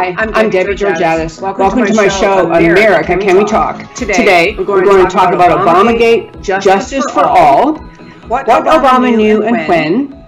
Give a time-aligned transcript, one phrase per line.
[0.00, 1.42] Hi, I'm, Debbie Georgatos.
[1.42, 3.94] Welcome, Welcome to, my show, America, Can, Can We Talk?
[3.94, 7.74] Today, Today we're, going, we're going to talk, about Obamagate, Justice, Justice for, All,
[8.26, 10.26] what, what Obama, knew and when,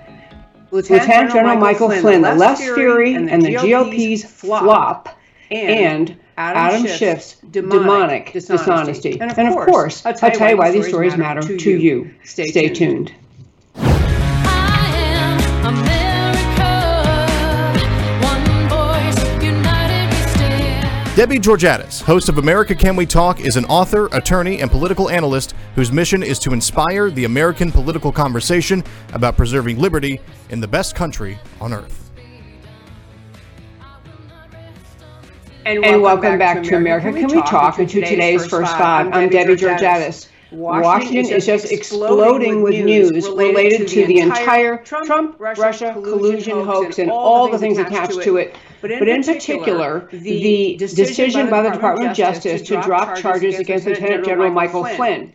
[0.73, 5.19] Lieutenant, Lieutenant General Michael Flynn, the left's fury and the GOP's flop,
[5.51, 9.19] and Adam Schiff's demonic dishonesty.
[9.23, 12.15] And of course, I'll tell you why these stories matter to you.
[12.25, 13.15] Stay tuned.
[21.15, 25.55] Debbie Georgatos, host of America Can We Talk, is an author, attorney, and political analyst
[25.75, 30.95] whose mission is to inspire the American political conversation about preserving liberty in the best
[30.95, 32.11] country on earth.
[35.67, 38.47] And welcome, and welcome back, back, to America, America Can, We Talk, and to today's
[38.47, 39.13] First Five.
[39.13, 40.31] I'm Debbie Georgatos.
[40.51, 46.99] Washington, Washington is just exploding with news related to the entire Trump Russia collusion hoax
[46.99, 48.57] and all the things attached to it.
[48.83, 53.17] But in, but in particular, particular, the decision by the Department of Justice to drop
[53.17, 55.33] charges against Lieutenant General Michael Flynn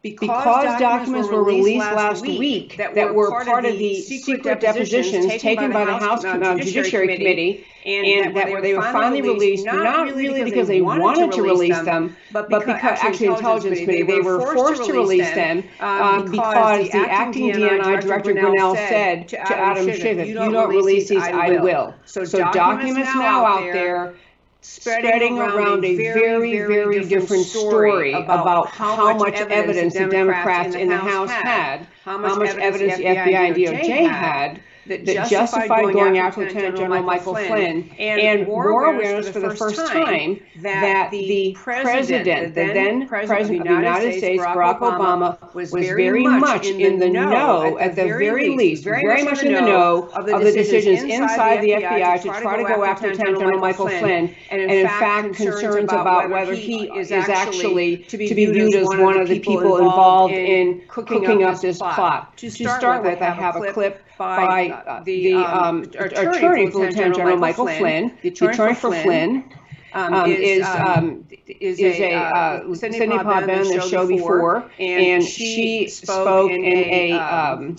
[0.00, 5.72] because, because documents were released last week that, were part of the secret depositions taken
[5.72, 10.80] by the House Judiciary Committee, and, that they were finally released, not really because they
[10.80, 15.64] wanted to release them, but because actually Intelligence Committee, they were forced to release them
[15.80, 21.08] um, because the acting DNI Director Grenell said to Adam Schiff, if you don't release
[21.08, 21.92] these, I will.
[22.04, 24.14] So documents now out there
[24.60, 30.96] spreading around a very, very different story about how much evidence the Democrats in the
[30.96, 36.42] House had, how much evidence the FBI and DOJ had that, that justified going after
[36.42, 42.54] Lieutenant General Michael Flynn, and, and more awareness for the first time that the president,
[42.54, 47.78] the then president of the United States, Barack Obama, was very much in the know,
[47.78, 52.22] at the very least, very much in the know of the decisions inside the FBI
[52.22, 56.54] to try to go after Lieutenant General Michael Flynn, and in fact concerns about whether
[56.54, 61.60] he is actually to be viewed as one of the people involved in cooking up
[61.60, 61.97] this plot.
[62.36, 67.16] To start with, I have a clip by uh, the um, um attorney for Lieutenant
[67.16, 69.52] General Michael Flynn, the attorney for Flynn.
[69.94, 74.70] Um, um, is um, is a uh, uh Sidney Powell been on the show before,
[74.78, 77.74] and she spoke in a um,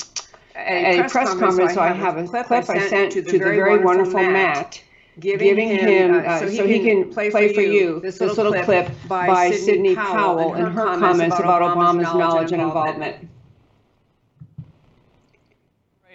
[0.56, 1.76] a press conference.
[1.76, 4.82] So I have a clip I sent to the very wonderful Matt
[5.20, 8.64] giving, him, uh, uh, so, he, so he can, play, for you this little, little
[8.64, 13.29] clip, by, by Sidney Powell and her comments about Obama's knowledge and involvement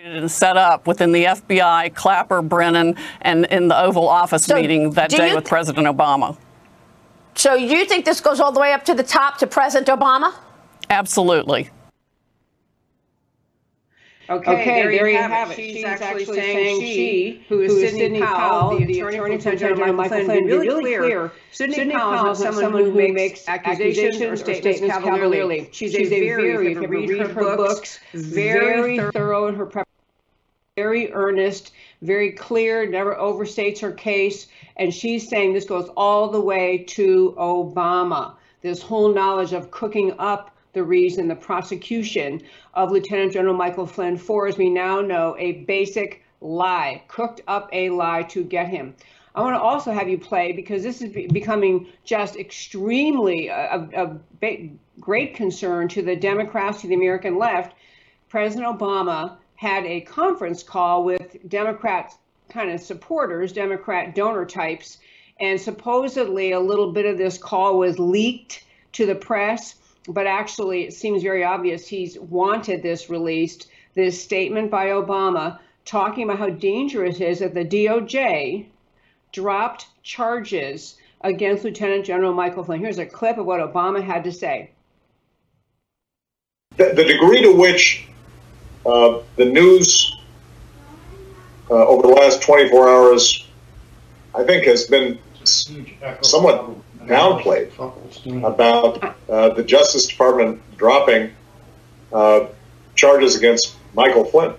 [0.05, 4.91] and set up within the FBI, Clapper, Brennan, and in the Oval Office so meeting
[4.91, 6.37] that day with President Obama.
[7.35, 10.35] So you think this goes all the way up to the top to President Obama?
[10.91, 11.71] Absolutely.
[14.29, 15.57] Okay, okay there, there, you have, have it.
[15.57, 19.39] She's, She's actually, actually saying she, who is, who is Sidney Powell, Powell, the attorney
[19.39, 21.33] for General Michael Flynn, really, really clear.
[21.51, 25.69] Sidney, Sidney Powell is someone, someone who makes accusations or statements cavalierly.
[25.73, 29.94] She's, She's a very, if you read her, her books, very thorough in her preparation
[30.77, 31.71] very earnest,
[32.03, 34.49] very clear, never overstates her case.
[34.77, 38.35] And she's saying this goes all the way to Obama.
[38.61, 42.43] This whole knowledge of cooking up the reason, the prosecution
[42.75, 47.69] of Lieutenant General Michael Flynn for, as we now know, a basic lie, cooked up
[47.73, 48.97] a lie to get him.
[49.37, 54.21] I want to also have you play because this is becoming just extremely a, a,
[54.43, 57.77] a great concern to the Democrats, to the American left.
[58.29, 62.13] President Obama had a conference call with Democrat
[62.49, 64.99] kind of supporters, Democrat donor types,
[65.41, 69.77] and supposedly a little bit of this call was leaked to the press,
[70.09, 73.69] but actually it seems very obvious he's wanted this released.
[73.95, 78.67] This statement by Obama talking about how dangerous it is that the DOJ
[79.33, 82.81] dropped charges against Lieutenant General Michael Flynn.
[82.81, 84.71] Here's a clip of what Obama had to say.
[86.77, 88.09] The, the degree to which
[88.87, 90.17] uh, the news
[91.71, 93.47] uh, over the last 24 hours,
[94.35, 96.71] I think, has been somewhat
[97.07, 97.73] downplayed
[98.45, 101.33] about uh, the Justice Department dropping
[102.13, 102.47] uh,
[102.95, 104.55] charges against Michael Flynn.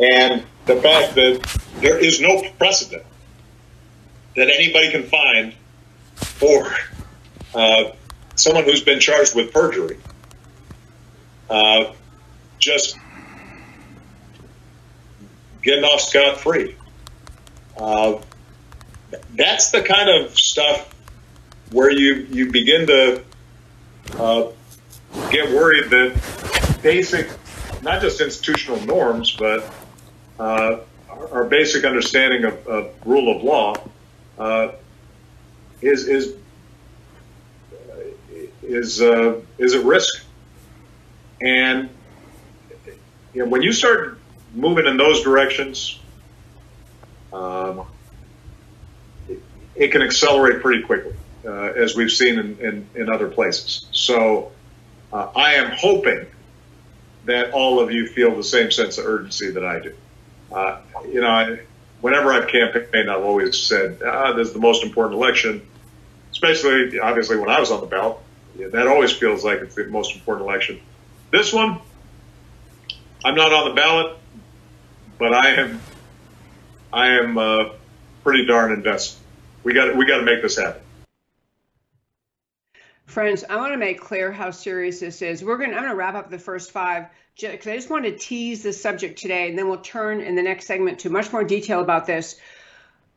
[0.00, 3.04] And the fact that there is no precedent
[4.34, 5.54] that anybody can find
[6.16, 6.74] for
[7.54, 7.92] uh,
[8.34, 9.98] someone who's been charged with perjury.
[12.64, 12.96] Just
[15.64, 16.76] getting off scot free.
[17.76, 18.20] Uh,
[19.34, 20.94] that's the kind of stuff
[21.72, 23.24] where you you begin to
[24.18, 24.48] uh,
[25.30, 27.28] get worried that basic,
[27.82, 29.72] not just institutional norms, but
[30.38, 30.78] uh,
[31.08, 33.74] our, basic understanding of, of rule of law
[34.38, 34.72] uh,
[35.80, 36.34] is is
[38.62, 40.24] is uh, is at risk.
[41.40, 41.88] And
[43.32, 44.18] you know, when you start
[44.54, 45.98] moving in those directions,
[47.32, 47.86] um,
[49.28, 49.42] it,
[49.74, 51.14] it, can accelerate pretty quickly,
[51.44, 53.86] uh, as we've seen in, in, in other places.
[53.92, 54.52] So
[55.12, 56.26] uh, I am hoping
[57.24, 59.94] that all of you feel the same sense of urgency that I do.
[60.52, 60.80] Uh,
[61.10, 61.60] you know, I,
[62.00, 65.66] whenever I've campaigned, I've always said, ah, this is the most important election,
[66.32, 68.18] especially obviously when I was on the ballot.
[68.56, 70.80] Yeah, that always feels like it's the most important election.
[71.32, 71.80] This one,
[73.24, 74.16] I'm not on the ballot,
[75.18, 75.80] but I am,
[76.92, 77.70] I am uh,
[78.22, 79.20] pretty darn invested.
[79.62, 80.82] We got we got to make this happen.
[83.06, 85.44] Friends, I want to make clear how serious this is.
[85.44, 87.06] We're gonna I'm going to wrap up the first five
[87.40, 90.42] because I just want to tease the subject today, and then we'll turn in the
[90.42, 92.36] next segment to much more detail about this.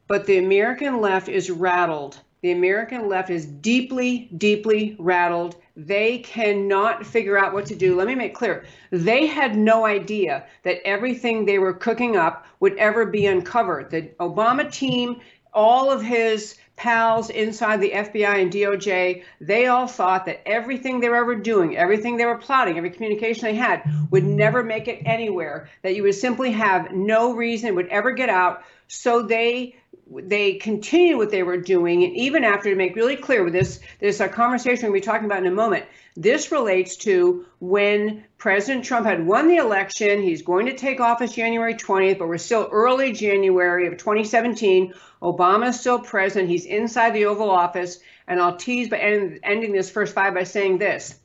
[0.07, 5.55] But the American left is rattled the American left is deeply, deeply rattled.
[5.75, 7.95] They cannot figure out what to do.
[7.95, 12.77] Let me make clear they had no idea that everything they were cooking up would
[12.77, 13.89] ever be uncovered.
[13.89, 15.21] The Obama team,
[15.53, 21.09] all of his pals inside the FBI and DOJ, they all thought that everything they
[21.09, 23.81] were ever doing, everything they were plotting, every communication they had
[24.11, 28.11] would never make it anywhere, that you would simply have no reason it would ever
[28.11, 28.63] get out.
[28.87, 29.75] So they
[30.11, 33.79] they continued what they were doing, and even after to make really clear with this,
[33.99, 35.85] there's a uh, conversation we'll be talking about in a moment.
[36.15, 40.21] This relates to when President Trump had won the election.
[40.21, 44.93] He's going to take office January 20th, but we're still early January of 2017.
[45.21, 46.49] Obama's still president.
[46.49, 48.97] He's inside the Oval Office, and I'll tease by
[49.43, 51.19] ending this first five by saying this.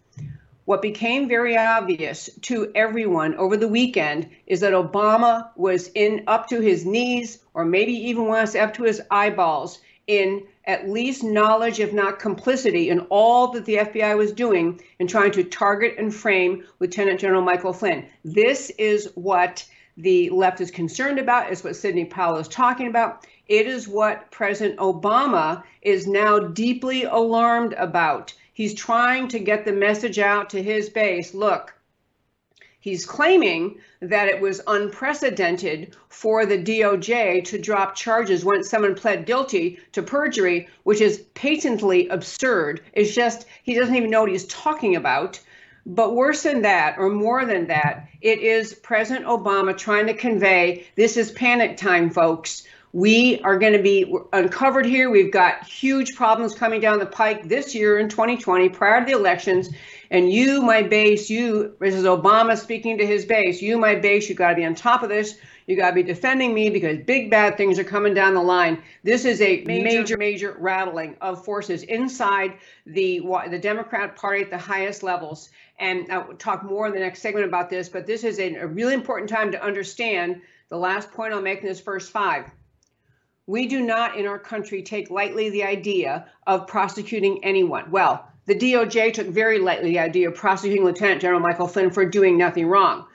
[0.72, 6.48] What became very obvious to everyone over the weekend is that Obama was in up
[6.48, 11.78] to his knees, or maybe even was up to his eyeballs, in at least knowledge,
[11.78, 16.14] if not complicity, in all that the FBI was doing in trying to target and
[16.14, 18.06] frame Lieutenant General Michael Flynn.
[18.24, 19.66] This is what
[19.98, 23.26] the left is concerned about, is what Sidney Powell is talking about.
[23.46, 28.32] It is what President Obama is now deeply alarmed about.
[28.62, 31.74] He's trying to get the message out to his base look,
[32.78, 39.26] he's claiming that it was unprecedented for the DOJ to drop charges once someone pled
[39.26, 42.82] guilty to perjury, which is patently absurd.
[42.92, 45.40] It's just he doesn't even know what he's talking about.
[45.84, 50.86] But worse than that, or more than that, it is President Obama trying to convey
[50.94, 52.62] this is panic time, folks.
[52.94, 55.08] We are going to be uncovered here.
[55.08, 59.12] We've got huge problems coming down the pike this year in 2020 prior to the
[59.12, 59.70] elections.
[60.10, 64.28] And you, my base, you, this is Obama speaking to his base, you, my base,
[64.28, 65.38] you got to be on top of this.
[65.66, 68.82] You got to be defending me because big bad things are coming down the line.
[69.04, 74.58] This is a major, major rattling of forces inside the the Democrat Party at the
[74.58, 75.48] highest levels.
[75.78, 77.88] And I'll talk more in the next segment about this.
[77.88, 81.60] But this is a, a really important time to understand the last point I'll make
[81.60, 82.50] in this first five
[83.46, 87.90] we do not in our country take lightly the idea of prosecuting anyone.
[87.90, 92.04] Well, the DOJ took very lightly the idea of prosecuting Lieutenant General Michael Flynn for
[92.04, 93.06] doing nothing wrong.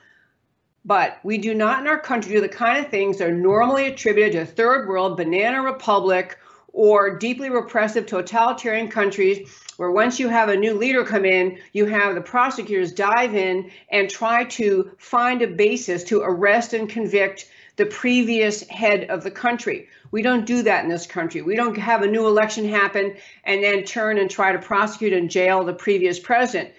[0.86, 3.88] But we do not in our country do the kind of things that are normally
[3.88, 6.38] attributed to third world, banana republic,
[6.72, 11.86] or deeply repressive totalitarian countries where once you have a new leader come in, you
[11.86, 17.50] have the prosecutors dive in and try to find a basis to arrest and convict
[17.78, 19.88] the previous head of the country.
[20.12, 21.42] We don't do that in this country.
[21.42, 25.30] We don't have a new election happen and then turn and try to prosecute and
[25.30, 26.72] jail the previous president.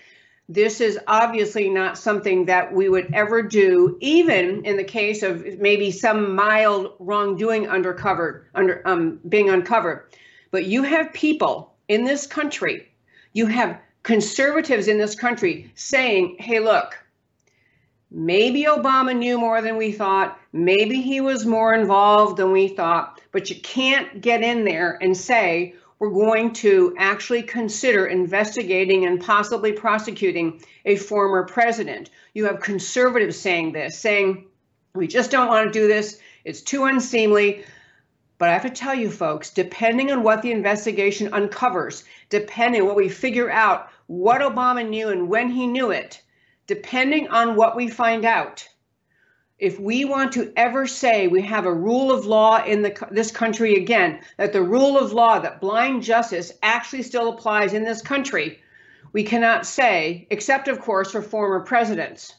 [0.48, 5.44] This is obviously not something that we would ever do, even in the case of
[5.58, 10.10] maybe some mild wrongdoing undercover, under um, being uncovered.
[10.50, 12.88] But you have people in this country,
[13.34, 16.96] you have conservatives in this country saying, "Hey, look,
[18.10, 20.38] maybe Obama knew more than we thought.
[20.52, 25.16] Maybe he was more involved than we thought, but you can't get in there and
[25.16, 32.10] say, we're going to actually consider investigating and possibly prosecuting a former president.
[32.34, 34.46] You have conservatives saying this, saying,
[34.94, 36.20] we just don't want to do this.
[36.44, 37.64] It's too unseemly.
[38.38, 42.86] But I have to tell you, folks, depending on what the investigation uncovers, depending on
[42.86, 46.22] what we figure out, what Obama knew and when he knew it,
[46.68, 48.68] depending on what we find out,
[49.58, 53.32] if we want to ever say we have a rule of law in the, this
[53.32, 58.00] country again, that the rule of law, that blind justice actually still applies in this
[58.00, 58.60] country,
[59.12, 62.34] we cannot say, except of course for former presidents.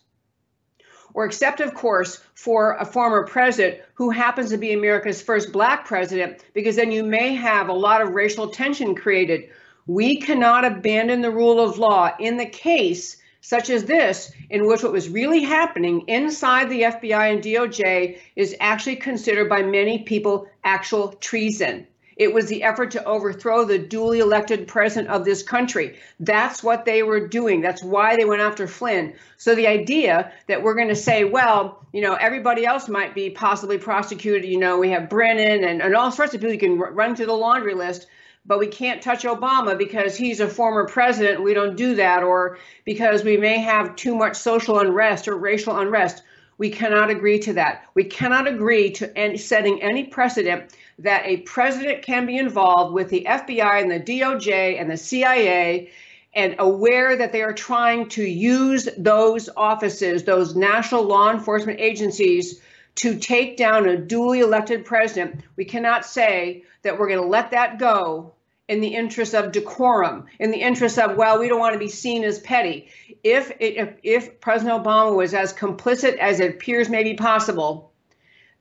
[1.14, 5.86] or except, of course, for a former president who happens to be America's first black
[5.86, 9.50] president, because then you may have a lot of racial tension created.
[9.88, 14.84] We cannot abandon the rule of law in the case such as this, in which
[14.84, 20.48] what was really happening inside the FBI and DOJ is actually considered by many people
[20.64, 21.88] actual treason.
[22.20, 25.98] It was the effort to overthrow the duly elected president of this country.
[26.20, 27.62] That's what they were doing.
[27.62, 29.14] That's why they went after Flynn.
[29.38, 33.30] So the idea that we're going to say, well, you know, everybody else might be
[33.30, 34.44] possibly prosecuted.
[34.44, 37.28] You know, we have Brennan and, and all sorts of people you can run through
[37.28, 38.08] the laundry list
[38.46, 41.44] but we can't touch Obama because he's a former president.
[41.44, 45.78] We don't do that, or because we may have too much social unrest or racial
[45.78, 46.24] unrest.
[46.58, 47.86] We cannot agree to that.
[47.94, 53.10] We cannot agree to any, setting any precedent that a president can be involved with
[53.10, 55.90] the FBI and the DOJ and the CIA
[56.34, 62.62] and aware that they are trying to use those offices, those national law enforcement agencies,
[62.96, 65.42] to take down a duly elected president.
[65.56, 68.34] We cannot say that we're going to let that go
[68.68, 71.90] in the interest of decorum, in the interest of, well, we don't want to be
[71.90, 72.90] seen as petty.
[73.24, 77.92] If, if, if President Obama was as complicit as it appears may be possible,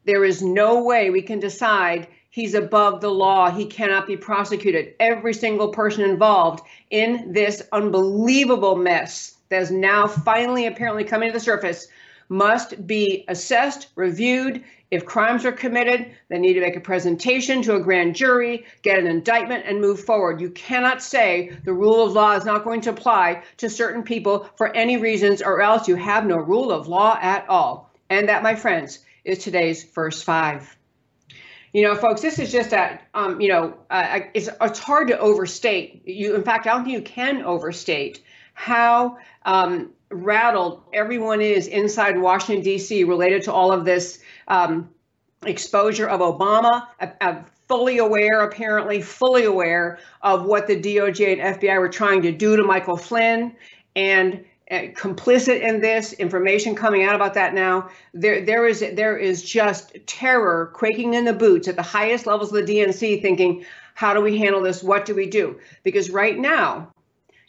[0.06, 3.50] there is no way we can decide he's above the law.
[3.50, 4.94] He cannot be prosecuted.
[4.98, 11.32] Every single person involved in this unbelievable mess that is now finally apparently coming to
[11.34, 11.88] the surface
[12.30, 14.64] must be assessed, reviewed.
[14.90, 18.98] If crimes are committed, they need to make a presentation to a grand jury, get
[18.98, 20.40] an indictment, and move forward.
[20.40, 24.48] You cannot say the rule of law is not going to apply to certain people
[24.56, 27.92] for any reasons, or else you have no rule of law at all.
[28.08, 30.74] And that, my friends, is today's first five.
[31.74, 35.18] You know, folks, this is just a, um, you know, uh, it's, it's hard to
[35.18, 36.02] overstate.
[36.06, 38.22] You, in fact, I don't think you can overstate
[38.54, 44.90] how um, rattled everyone is inside Washington, D.C., related to all of this um,
[45.46, 51.60] exposure of Obama, uh, uh, fully aware, apparently, fully aware of what the DOJ and
[51.60, 53.54] FBI were trying to do to Michael Flynn.
[53.94, 57.88] And uh, complicit in this information coming out about that now.
[58.12, 62.52] There there is there is just terror quaking in the boots at the highest levels
[62.52, 63.64] of the DNC thinking
[63.94, 64.82] how do we handle this?
[64.82, 65.58] What do we do?
[65.84, 66.92] Because right now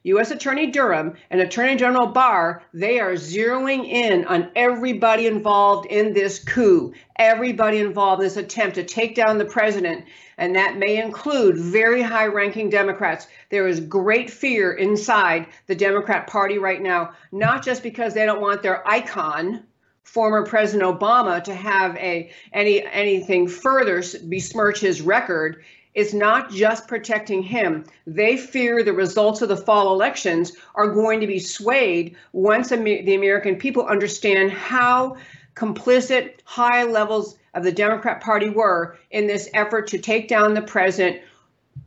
[0.04, 0.32] U.S.
[0.32, 6.44] Attorney Durham and Attorney General Barr, they are zeroing in on everybody involved in this
[6.44, 10.06] coup, everybody involved in this attempt to take down the president.
[10.38, 13.28] And that may include very high ranking Democrats.
[13.50, 18.42] There is great fear inside the Democrat Party right now, not just because they don't
[18.42, 19.66] want their icon,
[20.04, 25.64] former President Obama to have a any anything further besmirch his record
[25.96, 27.84] is not just protecting him.
[28.06, 33.16] They fear the results of the fall elections are going to be swayed once the
[33.16, 35.18] American people understand how
[35.56, 40.62] complicit high levels of the Democrat Party were in this effort to take down the
[40.62, 41.22] president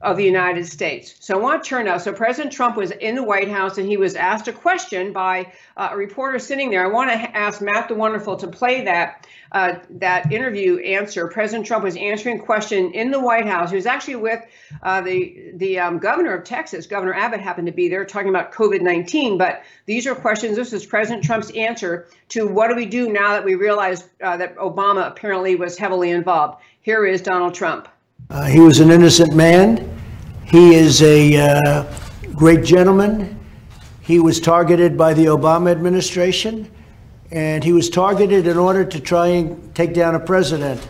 [0.01, 1.15] of the United States.
[1.21, 1.99] So I want to turn now.
[1.99, 5.53] So President Trump was in the White House and he was asked a question by
[5.77, 6.85] uh, a reporter sitting there.
[6.85, 11.29] I want to ask Matt the Wonderful to play that uh, that interview answer.
[11.29, 13.71] President Trump was answering a question in the White House.
[13.71, 14.43] He was actually with
[14.83, 16.87] uh, the the um, governor of Texas.
[16.87, 19.39] Governor Abbott happened to be there talking about COVID-19.
[19.39, 20.57] But these are questions.
[20.57, 24.39] This is President Trump's answer to what do we do now that we realize uh,
[24.39, 26.63] that Obama apparently was heavily involved.
[26.81, 27.89] Here is Donald Trump.
[28.31, 29.89] Uh, he was an innocent man.
[30.45, 31.99] He is a uh,
[32.35, 33.39] great gentleman.
[34.01, 36.71] He was targeted by the Obama administration,
[37.31, 40.87] and he was targeted in order to try and take down a president.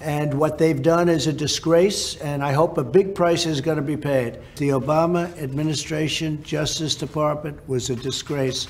[0.00, 3.76] And what they've done is a disgrace, and I hope a big price is going
[3.76, 4.38] to be paid.
[4.56, 8.66] The Obama administration, Justice Department, was a disgrace,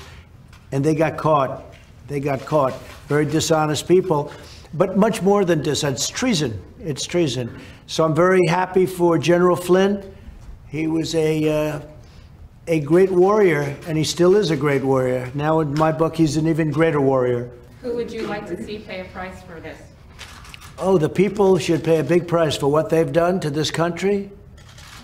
[0.71, 1.73] and they got caught.
[2.07, 2.73] They got caught.
[3.07, 4.31] Very dishonest people,
[4.75, 5.67] but much more than.
[5.67, 6.61] It's treason.
[6.83, 7.61] It's treason.
[7.87, 10.03] So I'm very happy for General Flynn.
[10.67, 11.81] He was a uh,
[12.67, 15.31] a great warrior, and he still is a great warrior.
[15.33, 17.49] Now, in my book, he's an even greater warrior.
[17.81, 19.77] Who would you like to see pay a price for this?
[20.77, 24.29] Oh, the people should pay a big price for what they've done to this country.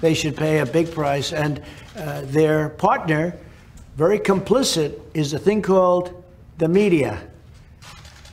[0.01, 1.61] They should pay a big price, and
[1.95, 3.37] uh, their partner,
[3.95, 6.23] very complicit, is a thing called
[6.57, 7.21] the media.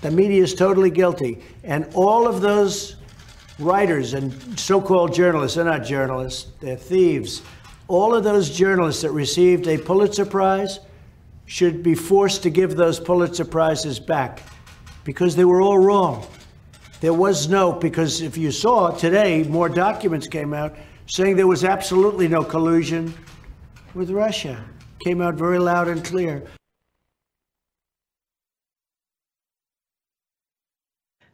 [0.00, 2.97] The media is totally guilty, and all of those
[3.58, 7.42] writers and so-called journalists, they're not journalists, they're thieves.
[7.88, 10.80] All of those journalists that received a Pulitzer Prize
[11.46, 14.42] should be forced to give those Pulitzer Prizes back
[15.04, 16.26] because they were all wrong.
[17.00, 20.75] There was no, because if you saw today, more documents came out
[21.06, 23.14] saying there was absolutely no collusion
[23.94, 24.62] with Russia.
[25.04, 26.42] Came out very loud and clear.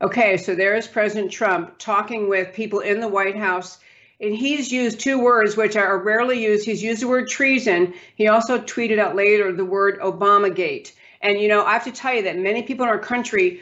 [0.02, 3.78] Okay, so there's President Trump talking with people in the White House,
[4.20, 6.66] and he's used two words which are rarely used.
[6.66, 7.94] He's used the word treason.
[8.16, 10.90] He also tweeted out later the word Obamagate.
[11.20, 13.60] And you know, I have to tell you that many people in our country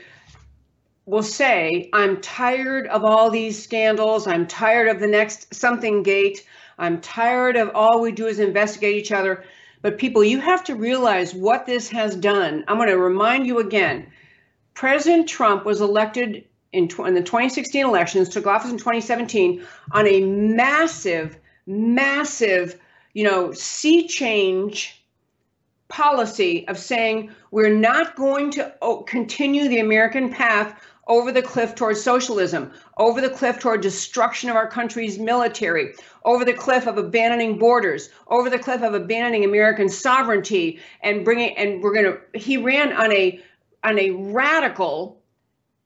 [1.04, 4.26] will say, I'm tired of all these scandals.
[4.26, 6.46] I'm tired of the next something gate.
[6.78, 9.44] I'm tired of all we do is investigate each other.
[9.82, 12.64] But people, you have to realize what this has done.
[12.66, 14.06] I'm going to remind you again.
[14.74, 20.20] President Trump was elected in, in the 2016 elections, took office in 2017 on a
[20.20, 22.80] massive, massive,
[23.12, 25.02] you know, sea change
[25.88, 31.74] policy of saying we're not going to oh, continue the American path over the cliff
[31.74, 35.92] towards socialism, over the cliff toward destruction of our country's military,
[36.24, 41.56] over the cliff of abandoning borders, over the cliff of abandoning American sovereignty and bringing
[41.56, 43.42] and we're going to he ran on a
[43.84, 45.20] on a radical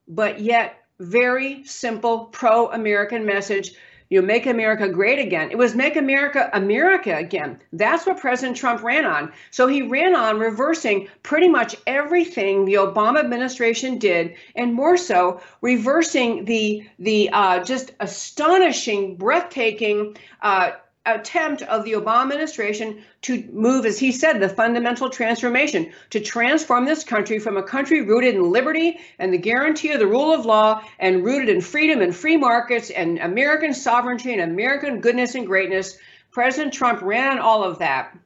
[0.06, 3.74] but yet very simple pro-American message
[4.10, 5.50] you know, make America great again.
[5.50, 7.60] It was make America America again.
[7.72, 9.32] That's what President Trump ran on.
[9.50, 15.40] So he ran on reversing pretty much everything the Obama administration did, and more so,
[15.62, 20.16] reversing the the uh, just astonishing, breathtaking.
[20.42, 20.72] Uh,
[21.06, 26.86] attempt of the Obama administration to move, as he said, the fundamental transformation to transform
[26.86, 30.46] this country from a country rooted in liberty and the guarantee of the rule of
[30.46, 35.46] law and rooted in freedom and free markets and American sovereignty and American goodness and
[35.46, 35.98] greatness.
[36.30, 38.16] President Trump ran on all of that.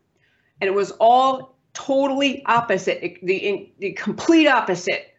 [0.60, 5.14] And it was all totally opposite, the, the complete opposite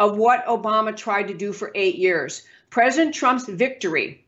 [0.00, 2.42] of what Obama tried to do for eight years.
[2.70, 4.24] President Trump's victory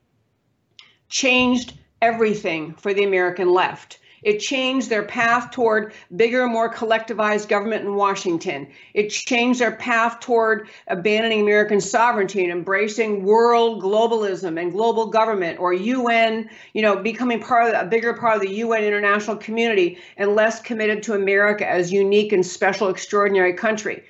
[1.08, 3.98] changed everything for the American left.
[4.22, 8.66] It changed their path toward bigger, more collectivized government in Washington.
[8.92, 15.60] It changed their path toward abandoning American sovereignty and embracing world globalism and global government
[15.60, 19.98] or UN, you know, becoming part of a bigger part of the UN international community
[20.16, 24.02] and less committed to America as unique and special, extraordinary country.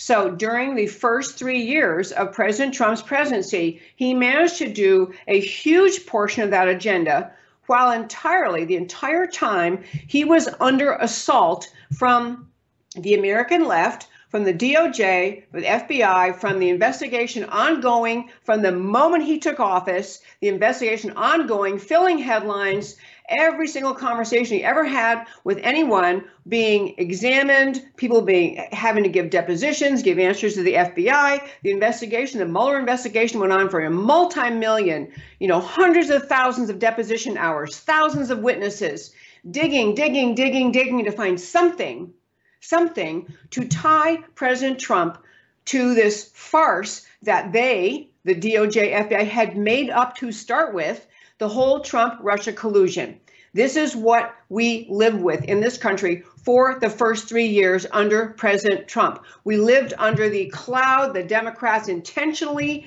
[0.00, 5.38] So during the first three years of President Trump's presidency, he managed to do a
[5.38, 7.32] huge portion of that agenda
[7.66, 12.48] while entirely, the entire time, he was under assault from
[12.96, 18.72] the American left, from the DOJ, from the FBI, from the investigation ongoing from the
[18.72, 22.96] moment he took office, the investigation ongoing, filling headlines,
[23.30, 29.30] every single conversation he ever had with anyone being examined, people being having to give
[29.30, 31.46] depositions, give answers to the FBI.
[31.62, 36.70] The investigation, the Mueller investigation went on for a multi-million, you know, hundreds of thousands
[36.70, 39.12] of deposition hours, thousands of witnesses,
[39.50, 42.12] digging, digging, digging, digging to find something
[42.60, 45.18] something to tie President Trump
[45.66, 51.06] to this farce that they, the DOJ, FBI, had made up to start with
[51.40, 53.18] the whole Trump Russia collusion.
[53.54, 58.34] This is what we lived with in this country for the first three years under
[58.36, 59.24] President Trump.
[59.42, 62.86] We lived under the cloud the Democrats intentionally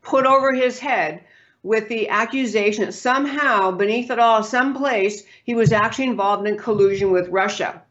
[0.00, 1.22] put over his head
[1.62, 7.12] with the accusation that somehow, beneath it all, someplace, he was actually involved in collusion
[7.12, 7.82] with Russia.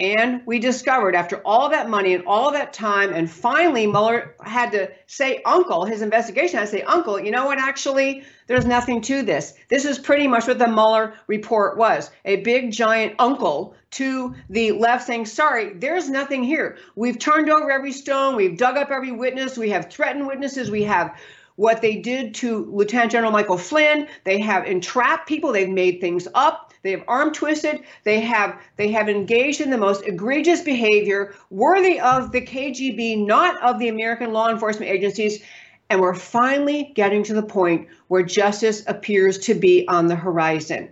[0.00, 4.72] And we discovered after all that money and all that time, and finally Mueller had
[4.72, 7.58] to say, Uncle, his investigation had to say, Uncle, you know what?
[7.58, 9.54] Actually, there's nothing to this.
[9.68, 14.72] This is pretty much what the Mueller report was a big, giant uncle to the
[14.72, 16.78] left saying, Sorry, there's nothing here.
[16.96, 20.82] We've turned over every stone, we've dug up every witness, we have threatened witnesses, we
[20.82, 21.16] have
[21.56, 24.08] what they did to Lieutenant General Michael Flynn.
[24.24, 25.52] They have entrapped people.
[25.52, 26.71] They've made things up.
[26.82, 27.80] They have arm twisted.
[28.04, 33.62] They have they have engaged in the most egregious behavior worthy of the KGB, not
[33.62, 35.42] of the American law enforcement agencies.
[35.88, 40.90] And we're finally getting to the point where justice appears to be on the horizon.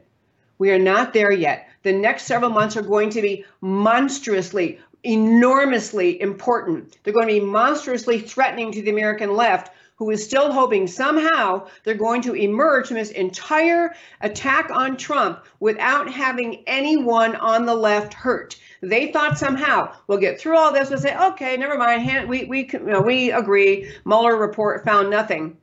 [0.59, 1.69] We are not there yet.
[1.83, 6.99] The next several months are going to be monstrously, enormously important.
[7.03, 11.67] They're going to be monstrously threatening to the American left who is still hoping somehow
[11.85, 17.75] they're going to emerge from this entire attack on Trump without having anyone on the
[17.75, 18.57] left hurt.
[18.81, 22.71] They thought somehow we'll get through all this and say, okay, never mind, we we
[22.73, 23.93] you know, we agree.
[24.07, 25.59] Mueller report found nothing.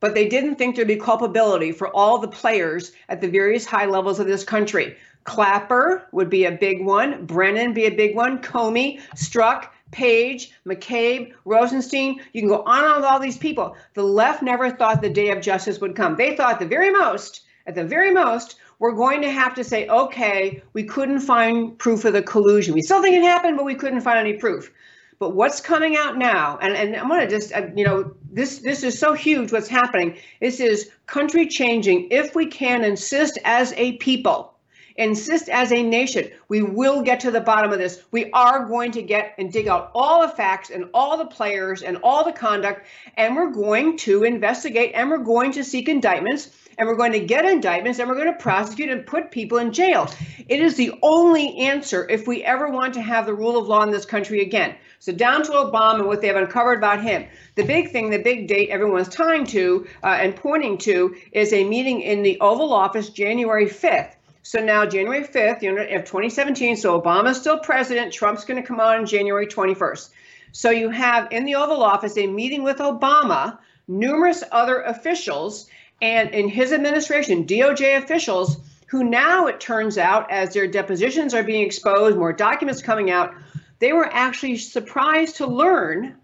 [0.00, 3.86] But they didn't think there'd be culpability for all the players at the various high
[3.86, 4.96] levels of this country.
[5.22, 7.24] Clapper would be a big one.
[7.24, 8.42] Brennan be a big one.
[8.42, 13.76] Comey, Strzok, Page, McCabe, Rosenstein, you can go on and on with all these people.
[13.94, 16.16] The left never thought the day of justice would come.
[16.16, 19.86] They thought the very most, at the very most, we're going to have to say,
[19.86, 22.74] okay, we couldn't find proof of the collusion.
[22.74, 24.72] We still think it happened, but we couldn't find any proof.
[25.20, 28.58] But what's coming out now, and, and I'm going to just, uh, you know, this
[28.58, 29.52] this is so huge.
[29.52, 30.18] What's happening?
[30.40, 32.08] This is country changing.
[32.10, 34.51] If we can insist as a people,
[34.96, 38.02] insist as a nation, we will get to the bottom of this.
[38.10, 41.82] We are going to get and dig out all the facts and all the players
[41.82, 46.50] and all the conduct, and we're going to investigate and we're going to seek indictments
[46.78, 49.72] and we're going to get indictments and we're going to prosecute and put people in
[49.72, 50.08] jail.
[50.48, 53.82] It is the only answer if we ever want to have the rule of law
[53.82, 54.74] in this country again.
[54.98, 57.26] So down to Obama and what they have uncovered about him.
[57.56, 61.64] The big thing, the big date everyone's tying to uh, and pointing to is a
[61.64, 64.14] meeting in the Oval Office January 5th.
[64.42, 68.66] So now January 5th, you know, of 2017, so Obama's still president, Trump's going to
[68.66, 70.10] come on January 21st.
[70.50, 75.68] So you have in the Oval Office a meeting with Obama, numerous other officials,
[76.00, 81.42] and in his administration, DOJ officials who now it turns out, as their depositions are
[81.42, 83.32] being exposed, more documents coming out,
[83.78, 86.16] they were actually surprised to learn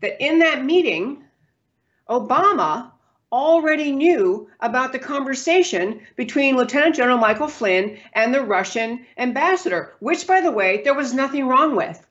[0.00, 1.22] that in that meeting,
[2.08, 2.92] Obama
[3.32, 10.26] already knew about the conversation between Lieutenant General Michael Flynn and the Russian ambassador, which,
[10.26, 12.06] by the way, there was nothing wrong with.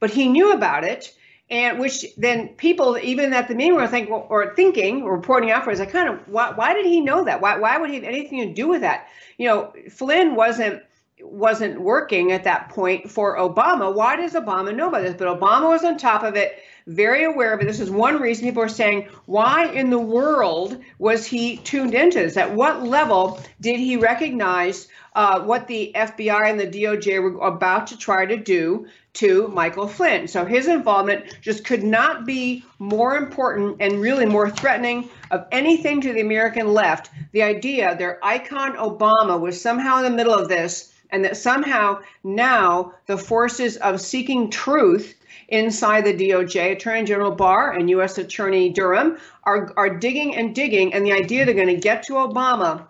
[0.00, 1.14] But he knew about it
[1.50, 5.80] and which then people even at the meeting were thinking or thinking or reporting afterwards,
[5.80, 7.40] I kind of why, why did he know that?
[7.40, 9.08] Why why would he have anything to do with that?
[9.38, 10.82] You know, Flynn wasn't
[11.20, 13.92] wasn't working at that point for Obama.
[13.92, 15.16] Why does Obama know about this?
[15.16, 17.66] But Obama was on top of it, very aware of it.
[17.66, 22.18] This is one reason people are saying, why in the world was he tuned into
[22.18, 22.36] this?
[22.36, 27.88] At what level did he recognize uh, what the FBI and the DOJ were about
[27.88, 30.28] to try to do to Michael Flynn.
[30.28, 36.00] So his involvement just could not be more important and really more threatening of anything
[36.02, 37.10] to the American left.
[37.32, 41.98] The idea their icon Obama was somehow in the middle of this, and that somehow
[42.22, 45.17] now the forces of seeking truth
[45.48, 48.18] inside the DOJ, Attorney General Barr and U.S.
[48.18, 52.14] Attorney Durham are, are digging and digging, and the idea they're going to get to
[52.14, 52.86] Obama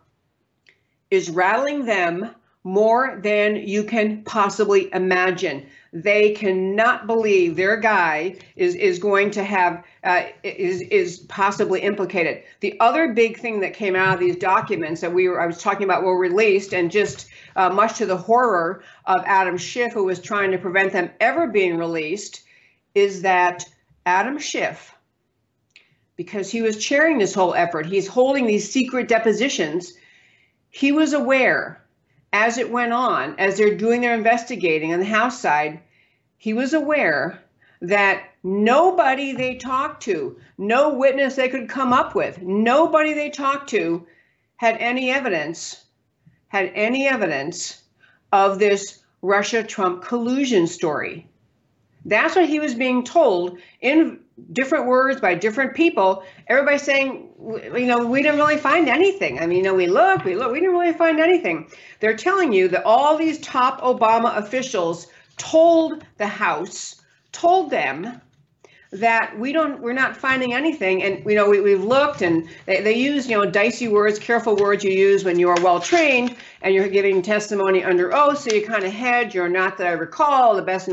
[1.11, 5.67] is rattling them more than you can possibly imagine.
[5.93, 12.43] They cannot believe their guy is is going to have uh, is is possibly implicated.
[12.61, 15.63] The other big thing that came out of these documents that we were I was
[15.63, 20.05] talking about were released, and just uh, much to the horror of Adam Schiff, who
[20.05, 22.43] was trying to prevent them ever being released,
[22.99, 23.65] is that
[24.07, 24.95] Adam Schiff,
[26.17, 29.93] because he was chairing this whole effort, he's holding these secret depositions
[30.71, 31.83] he was aware
[32.33, 35.81] as it went on, as they're doing their investigating on the House side,
[36.37, 37.43] he was aware
[37.81, 43.71] that nobody they talked to, no witness they could come up with, nobody they talked
[43.71, 44.07] to
[44.57, 45.85] had any evidence,
[46.49, 47.83] had any evidence
[48.33, 51.28] of this Russia Trump collusion story.
[52.09, 54.21] That's what he was being told in
[54.53, 56.25] different words by different people.
[56.47, 59.39] Everybody saying, you know, we didn't really find anything.
[59.39, 61.71] I mean, you know, we looked, we looked, we didn't really find anything.
[62.01, 68.21] They're telling you that all these top Obama officials told the House, told them
[68.91, 71.03] that we don't we're not finding anything.
[71.03, 74.57] And you know we, we've looked and they, they use you know dicey words careful
[74.57, 78.39] words you use when you are well trained and you're giving testimony under oath.
[78.39, 80.89] So you kind of hedge you're not that i recall the best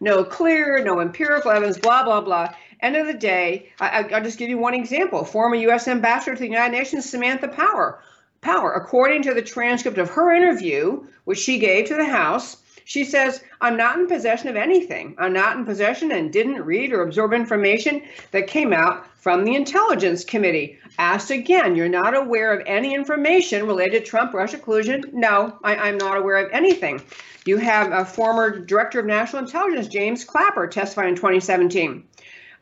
[0.00, 2.54] no, clear no empirical evidence blah blah blah.
[2.80, 5.24] End of the day I, i'll just give you one example.
[5.24, 8.00] Former u.s ambassador to the united nations samantha power.
[8.42, 12.58] Power according to the transcript of her interview which she gave to the house
[12.90, 15.14] she says, I'm not in possession of anything.
[15.18, 19.54] I'm not in possession and didn't read or absorb information that came out from the
[19.54, 20.78] Intelligence Committee.
[20.98, 25.04] Asked again, you're not aware of any information related to Trump Russia collusion?
[25.12, 27.02] No, I, am not aware of anything.
[27.44, 32.04] You have a former Director of National Intelligence, James Clapper, testify in 2017.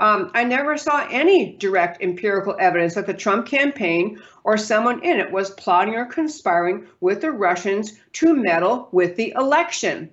[0.01, 5.19] Um, I never saw any direct empirical evidence that the Trump campaign or someone in
[5.19, 10.11] it was plotting or conspiring with the Russians to meddle with the election.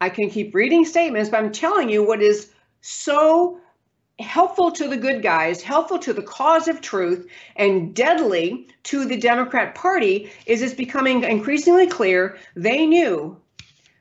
[0.00, 3.60] I can keep reading statements, but I'm telling you what is so
[4.18, 9.16] helpful to the good guys, helpful to the cause of truth, and deadly to the
[9.16, 13.36] Democrat Party is it's becoming increasingly clear they knew,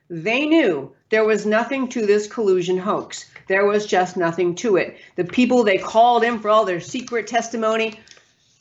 [0.10, 3.30] they knew there was nothing to this collusion hoax.
[3.48, 4.98] There was just nothing to it.
[5.16, 8.00] The people they called in for all their secret testimony,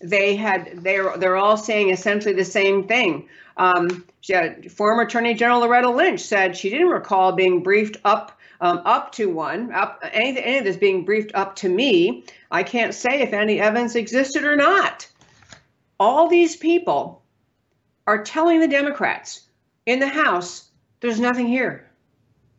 [0.05, 3.29] they had they're they're all saying essentially the same thing.
[3.57, 8.81] Um, had, former Attorney General Loretta Lynch said she didn't recall being briefed up um,
[8.85, 12.25] up to one, up any, any of this being briefed up to me.
[12.51, 15.09] I can't say if any evidence existed or not.
[16.01, 17.23] All these people
[18.07, 19.47] are telling the Democrats
[19.87, 21.89] in the House, there's nothing here.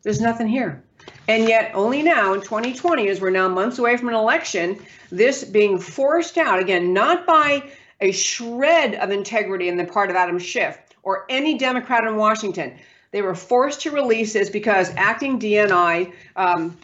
[0.02, 0.84] There's nothing here.
[1.28, 4.78] And yet, only now in 2020, as we're now months away from an election,
[5.10, 7.64] this being forced out, again, not by
[8.00, 12.76] a shred of integrity in the part of Adam Schiff or any Democrat in Washington.
[13.10, 16.76] They were forced to release this because acting DNI um,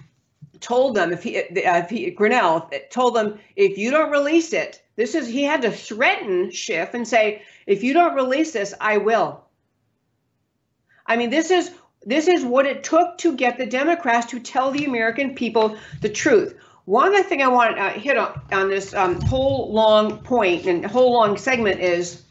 [0.60, 1.42] told them if he, uh,
[1.78, 5.70] if he Grenell told them if you don't release it, this is he had to
[5.70, 9.44] threaten Schiff and say if you don't release this, I will.
[11.06, 11.70] I mean, this is
[12.04, 16.08] this is what it took to get the Democrats to tell the American people the
[16.08, 16.56] truth.
[16.84, 20.84] One other thing I want to hit on, on this um, whole long point and
[20.84, 22.22] whole long segment is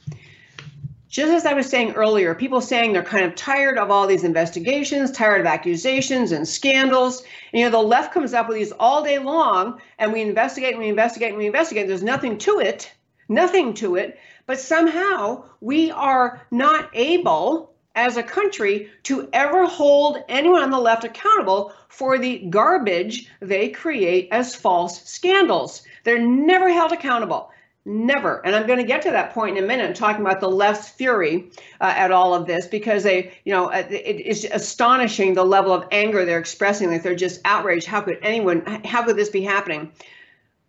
[1.12, 4.24] just as I was saying earlier, people saying they're kind of tired of all these
[4.24, 7.20] investigations, tired of accusations and scandals.
[7.52, 10.72] And, you know, the left comes up with these all day long, and we investigate
[10.72, 11.88] and we investigate and we investigate.
[11.88, 12.90] There's nothing to it,
[13.28, 14.20] nothing to it.
[14.46, 20.80] But somehow we are not able as a country to ever hold anyone on the
[20.80, 25.84] left accountable for the garbage they create as false scandals.
[26.04, 27.52] They're never held accountable.
[27.84, 28.46] Never.
[28.46, 30.90] And I'm going to get to that point in a minute, talking about the left's
[30.90, 31.52] fury
[31.82, 36.24] uh, at all of this, because they, you know, it's astonishing the level of anger
[36.24, 36.92] they're expressing.
[36.92, 37.88] Like they're just outraged.
[37.88, 39.92] How could anyone, how could this be happening?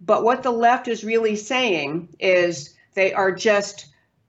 [0.00, 3.86] But what the left is really saying is they are just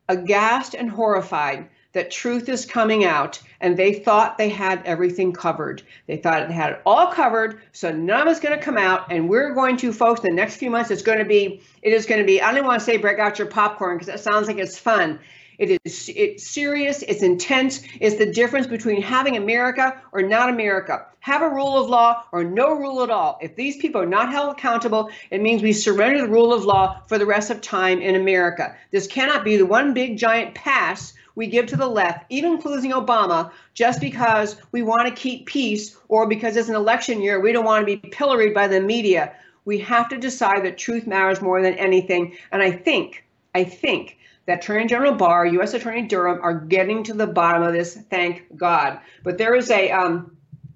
[0.09, 5.81] aghast and horrified that truth is coming out and they thought they had everything covered.
[6.07, 9.11] They thought they had it all covered, so none of it's going to come out.
[9.11, 12.05] And we're going to, folks, the next few months, it's going to be, it is
[12.05, 14.47] going to be, I don't want to say break out your popcorn because that sounds
[14.47, 15.19] like it's fun.
[15.59, 21.05] It is it's serious, it's intense, it's the difference between having America or not America.
[21.19, 23.37] Have a rule of law or no rule at all.
[23.41, 27.01] If these people are not held accountable, it means we surrender the rule of law
[27.07, 28.75] for the rest of time in America.
[28.91, 32.91] This cannot be the one big giant pass we give to the left, even including
[32.91, 37.51] Obama, just because we want to keep peace or because it's an election year, we
[37.51, 39.33] don't want to be pilloried by the media.
[39.65, 42.37] We have to decide that truth matters more than anything.
[42.51, 45.73] And I think, I think that Attorney General Barr, U.S.
[45.73, 47.95] Attorney Durham are getting to the bottom of this.
[47.95, 48.99] Thank God.
[49.23, 50.32] But there is a um,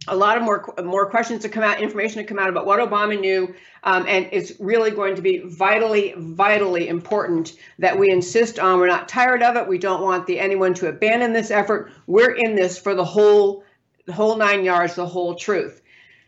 [0.08, 2.80] a lot of more more questions to come out, information to come out about what
[2.80, 8.60] Obama knew, um, and it's really going to be vitally, vitally important that we insist
[8.60, 8.80] on.
[8.80, 9.68] We're not tired of it.
[9.68, 11.92] We don't want the anyone to abandon this effort.
[12.08, 13.64] We're in this for the whole,
[14.06, 15.82] the whole nine yards, the whole truth.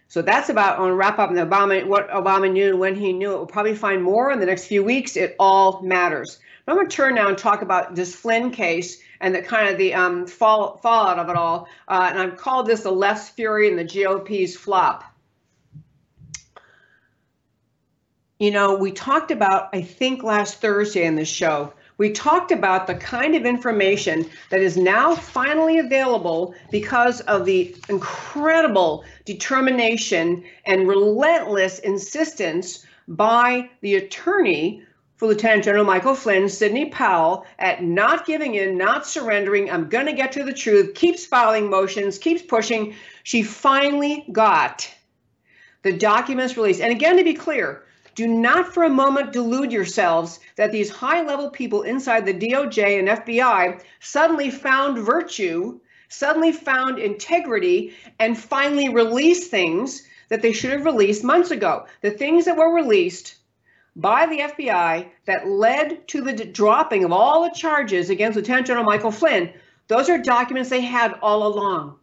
[0.07, 0.77] So that's about.
[0.77, 3.37] To wrap up on Obama, what Obama knew when he knew it.
[3.37, 5.15] We'll probably find more in the next few weeks.
[5.15, 6.39] It all matters.
[6.67, 9.77] I'm going to turn now and talk about this Flynn case and the kind of
[9.77, 11.67] the um, fall, fallout of it all.
[11.87, 15.03] Uh, and I've called this the left's fury and the GOP's flop.
[18.39, 22.87] You know, we talked about, I think last Thursday in the show, we talked about
[22.87, 30.87] the kind of information that is now finally available because of the incredible determination and
[30.87, 34.83] relentless insistence by the attorney
[35.19, 39.69] for Lieutenant General Michael Flynn, Sidney Powell, at not giving in, not surrendering.
[39.69, 42.95] I'm going to get to the truth, keeps filing motions, keeps pushing.
[43.23, 44.89] She finally got
[45.81, 46.79] the documents released.
[46.79, 47.83] And again, to be clear,
[48.15, 52.99] do not for a moment delude yourselves that these high level people inside the DOJ
[52.99, 60.71] and FBI suddenly found virtue, suddenly found integrity, and finally released things that they should
[60.71, 61.87] have released months ago.
[61.99, 63.35] The things that were released
[64.01, 68.85] by the FBI that led to the dropping of all the charges against Lieutenant General
[68.85, 69.51] Michael Flynn,
[69.87, 71.97] those are documents they had all along.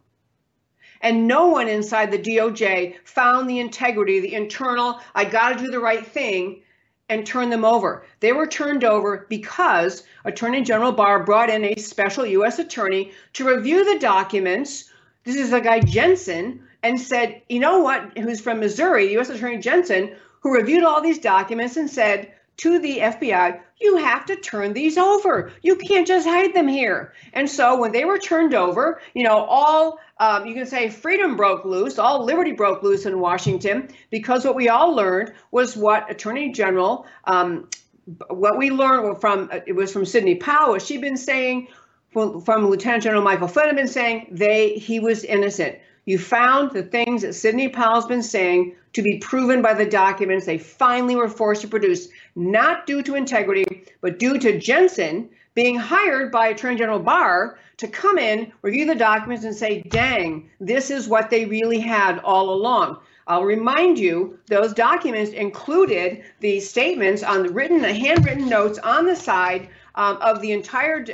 [1.00, 5.70] And no one inside the DOJ found the integrity, the internal, I got to do
[5.70, 6.62] the right thing,
[7.08, 8.04] and turn them over.
[8.20, 12.58] They were turned over because Attorney General Barr brought in a special U.S.
[12.58, 14.90] attorney to review the documents.
[15.24, 19.30] This is a guy, Jensen, and said, you know what, who's from Missouri, U.S.
[19.30, 24.36] Attorney Jensen, who reviewed all these documents and said to the FBI, you have to
[24.36, 25.50] turn these over.
[25.62, 27.14] You can't just hide them here.
[27.32, 31.36] And so when they were turned over, you know, all um, you can say freedom
[31.36, 36.08] broke loose, all liberty broke loose in Washington because what we all learned was what
[36.08, 37.68] Attorney General, um,
[38.30, 40.78] what we learned from it was from Sidney Powell.
[40.78, 41.66] She'd been saying
[42.12, 45.76] from, Lieutenant General Michael Flynn had been saying they he was innocent.
[46.06, 50.46] You found the things that Sidney Powell's been saying to be proven by the documents
[50.46, 55.74] they finally were forced to produce, not due to integrity, but due to Jensen being
[55.74, 60.90] hired by Attorney General Barr to come in, review the documents, and say, dang, this
[60.90, 62.98] is what they really had all along.
[63.26, 69.06] I'll remind you, those documents included the statements on the written, the handwritten notes on
[69.06, 71.04] the side um, of the entire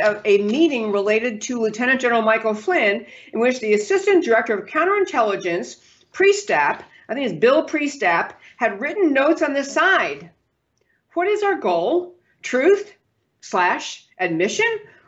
[0.00, 4.68] uh, a meeting related to Lieutenant General Michael Flynn, in which the Assistant Director of
[4.68, 5.76] Counterintelligence
[6.12, 10.30] Priestap, I think it's Bill Priestap, had written notes on the side.
[11.14, 12.14] What is our goal?
[12.42, 12.94] Truth
[13.40, 14.66] slash admission,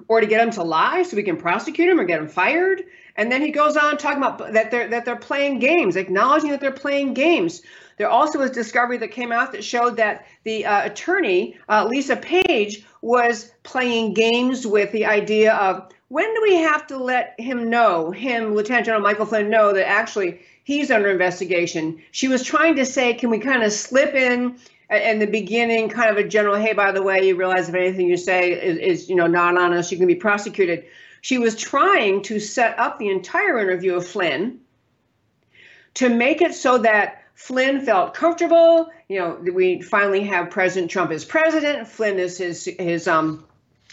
[0.09, 2.83] or to get him to lie so we can prosecute him or get him fired?
[3.17, 6.61] And then he goes on talking about that they're that they're playing games, acknowledging that
[6.61, 7.63] they're playing games.
[8.01, 12.17] There also was discovery that came out that showed that the uh, attorney uh, Lisa
[12.17, 17.69] Page was playing games with the idea of when do we have to let him
[17.69, 22.01] know, him, Lieutenant General Michael Flynn, know that actually he's under investigation.
[22.11, 24.57] She was trying to say, can we kind of slip in
[24.89, 28.09] in the beginning, kind of a general, hey, by the way, you realize if anything
[28.09, 30.87] you say is, is you know not honest, you can be prosecuted.
[31.21, 34.61] She was trying to set up the entire interview of Flynn
[35.93, 38.91] to make it so that Flynn felt comfortable.
[39.09, 41.89] You know, we finally have President Trump as president.
[41.89, 43.45] Flynn is his his um,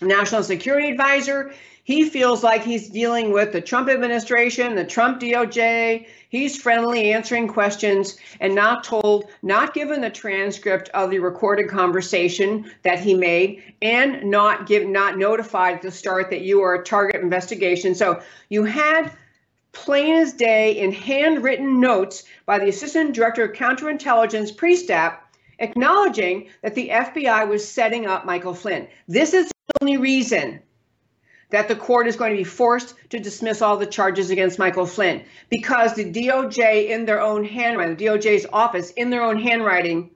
[0.01, 1.53] national security advisor.
[1.87, 6.05] He feels like he's dealing with the Trump administration, the Trump DOJ.
[6.27, 12.69] He's friendly answering questions and not told, not given the transcript of the recorded conversation
[12.83, 16.83] that he made, and not give, not notified at the start that you are a
[16.83, 17.95] target investigation.
[17.95, 19.13] So you had
[19.83, 25.19] plain as day in handwritten notes by the Assistant Director of Counterintelligence, Priestap,
[25.59, 28.87] acknowledging that the FBI was setting up Michael Flynn.
[29.07, 30.61] This is the only reason
[31.51, 34.85] that the court is going to be forced to dismiss all the charges against Michael
[34.85, 40.09] Flynn because the DOJ, in their own handwriting, the DOJ's office, in their own handwriting,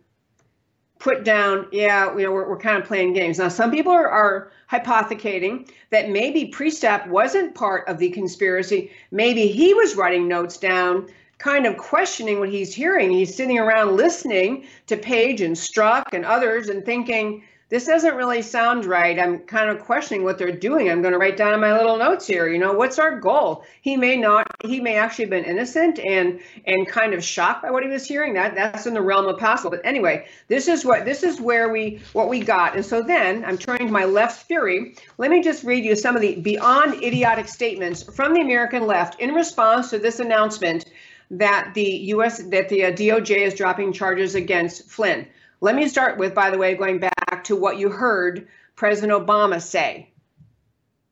[1.01, 3.39] put down, yeah, you know, we're, we're kind of playing games.
[3.39, 8.91] Now, some people are, are hypothecating that maybe Priestap wasn't part of the conspiracy.
[9.09, 11.07] Maybe he was writing notes down,
[11.39, 13.09] kind of questioning what he's hearing.
[13.09, 18.41] He's sitting around listening to Page and Strzok and others and thinking, this doesn't really
[18.41, 19.17] sound right.
[19.17, 20.89] I'm kind of questioning what they're doing.
[20.89, 22.49] I'm going to write down in my little notes here.
[22.49, 23.63] You know, what's our goal?
[23.81, 24.45] He may not.
[24.65, 28.05] He may actually have been innocent and and kind of shocked by what he was
[28.05, 28.33] hearing.
[28.33, 29.69] That that's in the realm of possible.
[29.71, 32.75] But anyway, this is what this is where we what we got.
[32.75, 34.95] And so then I'm turning to my left theory.
[35.17, 39.17] Let me just read you some of the beyond idiotic statements from the American left
[39.21, 40.87] in response to this announcement
[41.31, 42.43] that the U.S.
[42.49, 45.25] that the uh, DOJ is dropping charges against Flynn.
[45.63, 49.61] Let me start with, by the way, going back to what you heard President Obama
[49.61, 50.09] say.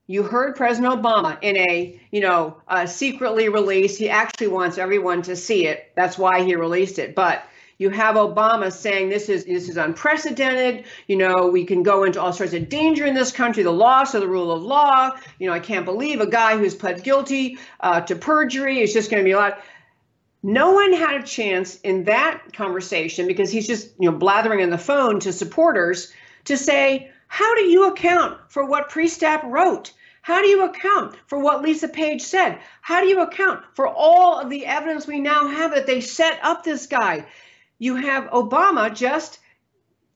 [0.07, 2.57] You heard President Obama in a, you know,
[2.87, 3.99] secretly released.
[3.99, 5.91] He actually wants everyone to see it.
[5.95, 7.13] That's why he released it.
[7.13, 7.43] But
[7.77, 10.85] you have Obama saying this is this is unprecedented.
[11.05, 14.15] You know, we can go into all sorts of danger in this country, the loss
[14.15, 15.11] of the rule of law.
[15.37, 19.11] You know, I can't believe a guy who's pled guilty uh, to perjury is just
[19.11, 19.59] going to be a lot.
[20.41, 24.69] No one had a chance in that conversation because he's just, you know, blathering on
[24.69, 26.13] the phone to supporters
[26.45, 29.93] to say, how do you account for what Priestap wrote?
[30.21, 32.59] How do you account for what Lisa Page said?
[32.81, 36.39] How do you account for all of the evidence we now have that they set
[36.43, 37.25] up this guy?
[37.77, 39.39] You have Obama just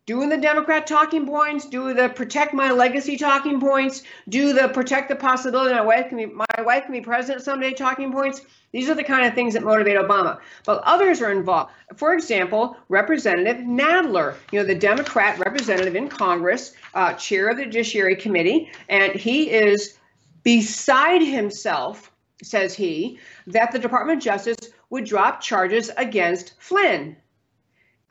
[0.06, 5.10] doing the Democrat talking points, do the protect my legacy talking points, do the protect
[5.10, 8.42] the possibility my wife can be my wife can be president someday talking points.
[8.72, 10.40] These are the kind of things that motivate Obama.
[10.66, 11.72] But others are involved.
[11.96, 17.66] For example, Representative Nadler, you know, the Democrat representative in Congress, uh, chair of the
[17.66, 20.00] Judiciary Committee, and he is
[20.42, 22.12] beside himself,
[22.42, 24.58] says he, that the Department of Justice
[24.90, 27.16] would drop charges against Flynn.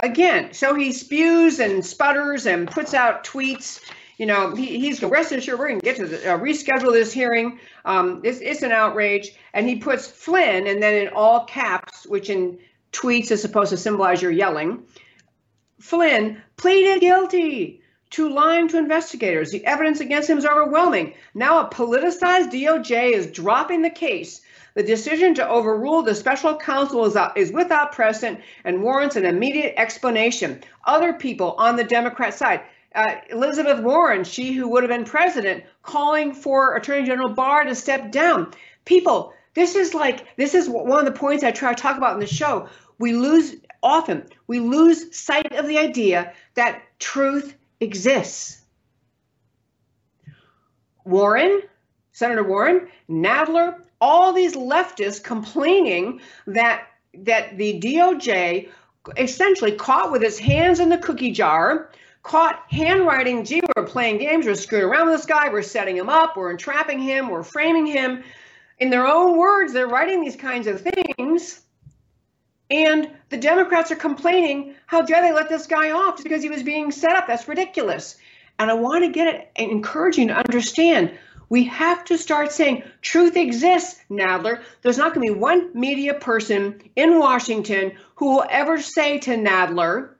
[0.02, 3.80] Again, so he spews and sputters and puts out tweets
[4.22, 7.12] you know, he, he's rest assured we're going to get to the, uh, reschedule this
[7.12, 7.58] hearing.
[7.84, 9.34] Um, it's, it's an outrage.
[9.52, 12.60] And he puts Flynn, and then in all caps, which in
[12.92, 14.84] tweets is supposed to symbolize you're yelling,
[15.80, 17.81] Flynn pleaded guilty
[18.12, 19.50] to lying to investigators.
[19.50, 21.14] The evidence against him is overwhelming.
[21.34, 24.42] Now a politicized DOJ is dropping the case.
[24.74, 29.26] The decision to overrule the special counsel is, uh, is without precedent and warrants an
[29.26, 30.62] immediate explanation.
[30.84, 32.62] Other people on the Democrat side,
[32.94, 37.74] uh, Elizabeth Warren, she who would have been president, calling for Attorney General Barr to
[37.74, 38.52] step down.
[38.84, 42.14] People, this is like, this is one of the points I try to talk about
[42.14, 42.68] in the show.
[42.98, 48.60] We lose, often, we lose sight of the idea that truth exists.
[51.04, 51.62] Warren,
[52.12, 58.70] Senator Warren, Nadler, all these leftists complaining that that the DOJ
[59.18, 61.90] essentially caught with its hands in the cookie jar
[62.22, 66.08] caught handwriting, gee, we're playing games, we're screwing around with this guy, we're setting him
[66.08, 68.22] up, we're entrapping him, we're framing him.
[68.78, 71.60] In their own words, they're writing these kinds of things.
[72.72, 76.48] And the Democrats are complaining, how dare they let this guy off just because he
[76.48, 77.26] was being set up?
[77.26, 78.16] That's ridiculous.
[78.58, 81.12] And I want to get it and encourage you to understand
[81.52, 84.62] We have to start saying truth exists, Nadler.
[84.80, 89.32] There's not going to be one media person in Washington who will ever say to
[89.32, 90.14] Nadler,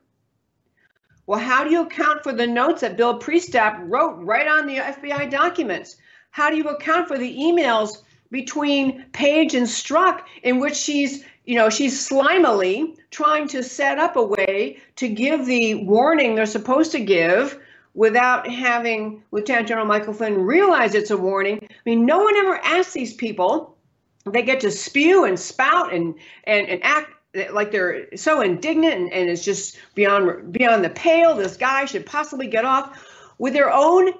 [1.25, 4.75] well, how do you account for the notes that Bill Priestap wrote right on the
[4.77, 5.95] FBI documents?
[6.29, 11.55] How do you account for the emails between Page and Strzok in which she's, you
[11.55, 16.91] know, she's slimily trying to set up a way to give the warning they're supposed
[16.93, 17.59] to give
[17.93, 21.59] without having Lieutenant General Michael Flynn realize it's a warning.
[21.61, 23.77] I mean, no one ever asks these people.
[24.25, 26.15] They get to spew and spout and
[26.45, 27.11] and, and act
[27.51, 31.35] like they're so indignant and, and it's just beyond beyond the pale.
[31.35, 33.05] This guy should possibly get off
[33.37, 34.13] with their own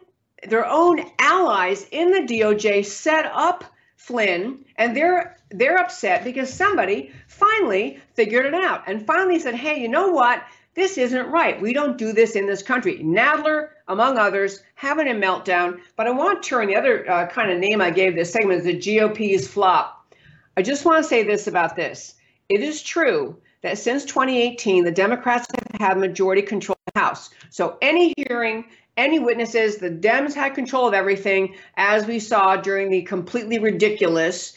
[0.48, 3.64] their own allies in the DOJ set up
[4.04, 9.80] Flynn and they're they're upset because somebody finally figured it out and finally said, "Hey,
[9.80, 10.44] you know what?
[10.74, 11.62] This isn't right.
[11.62, 13.00] We don't do this in this country.
[13.00, 15.80] Nadler, among others, having a meltdown.
[15.96, 18.66] But I want to turn the other uh, kind of name I gave this segment
[18.66, 20.14] is the GOP's flop.
[20.58, 22.16] I just want to say this about this.
[22.50, 27.30] It is true that since 2018, the Democrats have had majority control of the House.
[27.52, 32.90] So any hearing, any witnesses, the Dems had control of everything, as we saw during
[32.90, 34.54] the completely ridiculous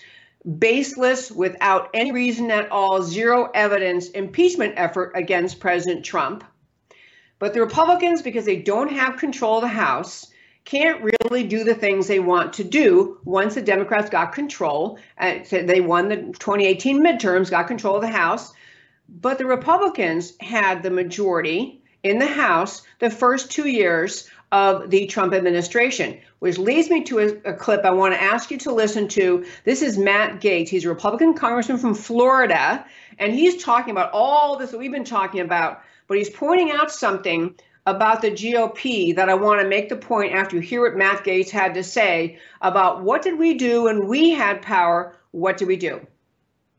[0.59, 6.45] baseless, without any reason at all, zero evidence impeachment effort against President Trump.
[7.39, 10.28] But the Republicans, because they don't have control of the House,
[10.64, 14.99] can't really do the things they want to do once the Democrats got control.
[15.18, 18.53] Uh, they won the 2018 midterms, got control of the House.
[19.09, 25.07] But the Republicans had the majority in the House the first two years of the
[25.07, 28.73] Trump administration, which leads me to a, a, clip I want to ask you to
[28.73, 29.45] listen to.
[29.65, 30.69] This is Matt Gaetz.
[30.69, 32.85] He's a Republican congressman from Florida,
[33.19, 36.93] and he's talking about all this that we've been talking about, but he's pointing out
[36.93, 37.55] something
[37.87, 41.25] about the GOP that I want to make the point after you hear what Matt
[41.25, 45.17] Gaetz had to say about what did we do when we had power?
[45.33, 46.07] What did we do?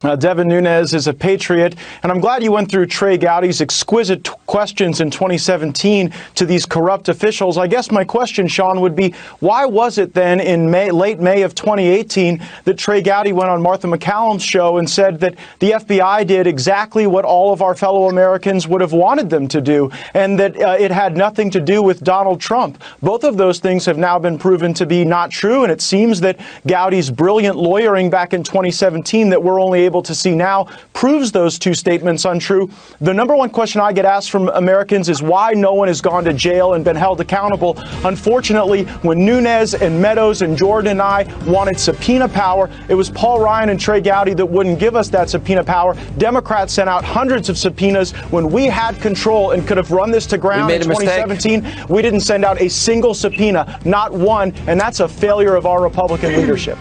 [0.04, 4.26] Uh, Devin Nunes is a patriot, and I'm glad you went through Trey Gowdy's exquisite
[4.26, 7.58] t- questions in 2017 to these corrupt officials.
[7.58, 11.42] I guess my question, Sean, would be why was it then in May, late May
[11.42, 16.28] of 2018 that Trey Gowdy went on Martha MacCallum's show and said that the FBI
[16.28, 20.38] did exactly what all of our fellow Americans would have wanted them to do, and
[20.38, 22.84] that uh, it had nothing to do with Donald Trump?
[23.02, 26.20] Both of those things have now been proven to be not true, and it seems
[26.20, 31.32] that Gowdy's brilliant lawyering back in 2017 that we're only able to see now proves
[31.32, 32.70] those two statements untrue.
[33.02, 36.24] The number one question I get asked from Americans is why no one has gone
[36.26, 37.74] to jail and been held accountable.
[38.06, 43.40] Unfortunately, when Nunes and Meadows and Jordan and I wanted subpoena power, it was Paul
[43.40, 45.96] Ryan and Trey Gowdy that wouldn't give us that subpoena power.
[46.18, 50.26] Democrats sent out hundreds of subpoenas when we had control and could have run this
[50.28, 51.64] to ground in 2017.
[51.64, 51.90] Mistake.
[51.90, 55.82] We didn't send out a single subpoena, not one, and that's a failure of our
[55.82, 56.78] Republican leadership.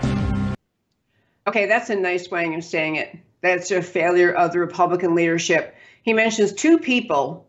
[1.46, 3.16] Okay, that's a nice way of saying it.
[3.40, 5.76] That's a failure of the Republican leadership.
[6.02, 7.48] He mentions two people,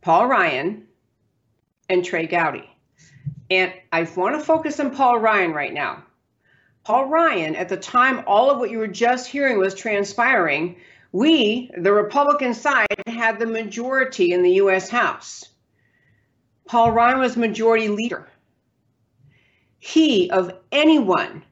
[0.00, 0.86] Paul Ryan
[1.88, 2.68] and Trey Gowdy.
[3.50, 6.04] And I want to focus on Paul Ryan right now.
[6.84, 10.76] Paul Ryan, at the time all of what you were just hearing was transpiring,
[11.10, 14.88] we, the Republican side, had the majority in the U.S.
[14.88, 15.44] House.
[16.66, 18.28] Paul Ryan was majority leader.
[19.78, 21.42] He, of anyone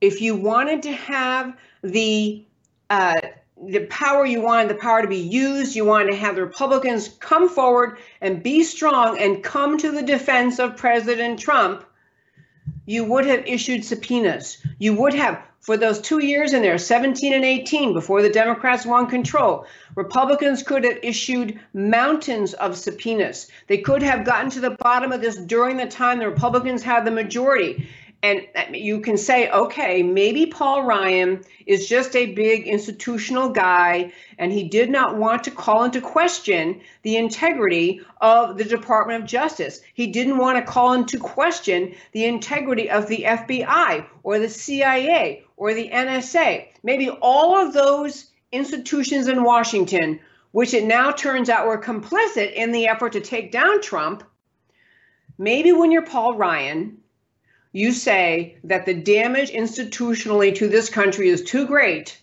[0.00, 2.44] if you wanted to have the
[2.90, 3.20] uh,
[3.66, 7.08] the power you wanted the power to be used, you wanted to have the Republicans
[7.20, 11.84] come forward and be strong and come to the defense of President Trump,
[12.86, 14.58] you would have issued subpoenas.
[14.78, 18.86] You would have, for those two years in there, 17 and 18, before the Democrats
[18.86, 23.48] won control, Republicans could have issued mountains of subpoenas.
[23.66, 27.04] They could have gotten to the bottom of this during the time the Republicans had
[27.04, 27.88] the majority.
[28.22, 34.12] And uh, you can say, okay, maybe Paul Ryan is just a big institutional guy,
[34.38, 39.28] and he did not want to call into question the integrity of the Department of
[39.28, 39.80] Justice.
[39.94, 45.44] He didn't want to call into question the integrity of the FBI or the CIA
[45.56, 46.66] or the NSA.
[46.82, 50.18] Maybe all of those institutions in Washington,
[50.50, 54.24] which it now turns out were complicit in the effort to take down Trump.
[55.36, 56.98] Maybe when you're Paul Ryan,
[57.72, 62.18] you say that the damage institutionally to this country is too great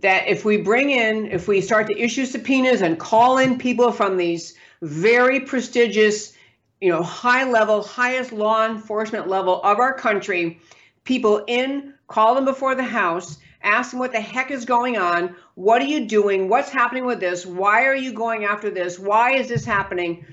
[0.00, 3.92] that if we bring in, if we start to issue subpoenas and call in people
[3.92, 6.34] from these very prestigious,
[6.80, 10.60] you know, high level, highest law enforcement level of our country,
[11.04, 15.34] people in, call them before the House, ask them what the heck is going on,
[15.54, 19.32] what are you doing, what's happening with this, why are you going after this, why
[19.32, 20.26] is this happening?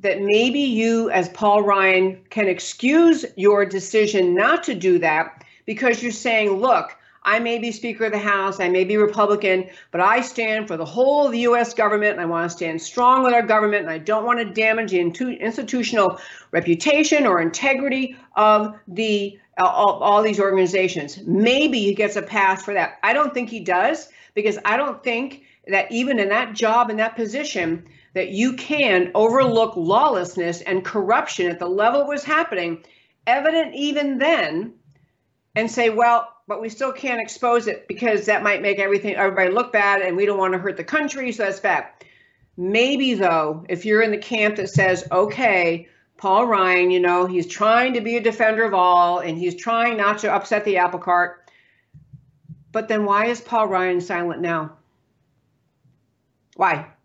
[0.00, 6.02] That maybe you, as Paul Ryan, can excuse your decision not to do that because
[6.02, 10.00] you're saying, look, I may be Speaker of the House, I may be Republican, but
[10.00, 11.74] I stand for the whole of the U.S.
[11.74, 14.44] government, and I want to stand strong with our government, and I don't want to
[14.44, 16.20] damage the institutional
[16.52, 21.18] reputation or integrity of the uh, all, all these organizations.
[21.26, 22.98] Maybe he gets a pass for that.
[23.02, 26.96] I don't think he does because I don't think that even in that job in
[26.98, 27.84] that position
[28.16, 32.82] that you can overlook lawlessness and corruption at the level it was happening,
[33.26, 34.72] evident even then,
[35.54, 39.50] and say, well, but we still can't expose it because that might make everything everybody
[39.50, 41.88] look bad and we don't want to hurt the country, so that's bad.
[42.56, 45.86] Maybe though, if you're in the camp that says, okay,
[46.16, 49.98] Paul Ryan, you know, he's trying to be a defender of all and he's trying
[49.98, 51.50] not to upset the apple cart.
[52.72, 54.78] But then why is Paul Ryan silent now?
[56.54, 56.95] Why?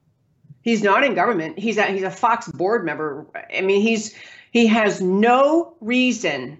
[0.61, 1.57] He's not in government.
[1.57, 3.25] He's a, he's a Fox board member.
[3.55, 4.15] I mean, he's
[4.51, 6.59] he has no reason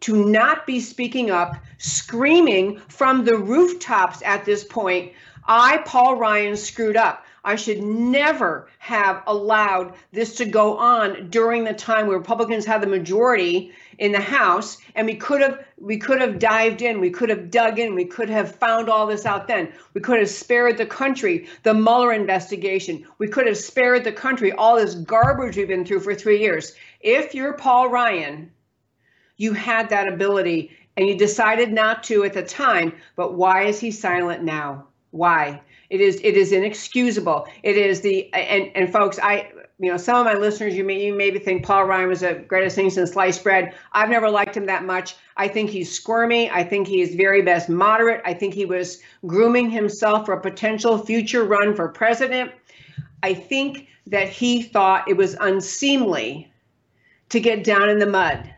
[0.00, 5.12] to not be speaking up, screaming from the rooftops at this point,
[5.46, 7.24] I, Paul Ryan, screwed up.
[7.44, 12.80] I should never have allowed this to go on during the time where Republicans had
[12.80, 17.10] the majority in the House, and we could have we could have dived in, we
[17.10, 19.72] could have dug in, we could have found all this out then.
[19.92, 23.06] We could have spared the country the Mueller investigation.
[23.18, 26.74] We could have spared the country all this garbage we've been through for three years.
[27.00, 28.50] If you're Paul Ryan,
[29.36, 33.80] you had that ability and you decided not to at the time, but why is
[33.80, 34.86] he silent now?
[35.10, 35.60] Why?
[35.90, 37.46] It is it is inexcusable.
[37.62, 41.04] It is the and and folks, I you know some of my listeners you may
[41.04, 43.74] you maybe think Paul Ryan was the greatest thing since sliced bread.
[43.92, 45.16] I've never liked him that much.
[45.36, 46.50] I think he's squirmy.
[46.50, 48.22] I think he is very best moderate.
[48.24, 52.52] I think he was grooming himself for a potential future run for president.
[53.22, 56.52] I think that he thought it was unseemly
[57.30, 58.53] to get down in the mud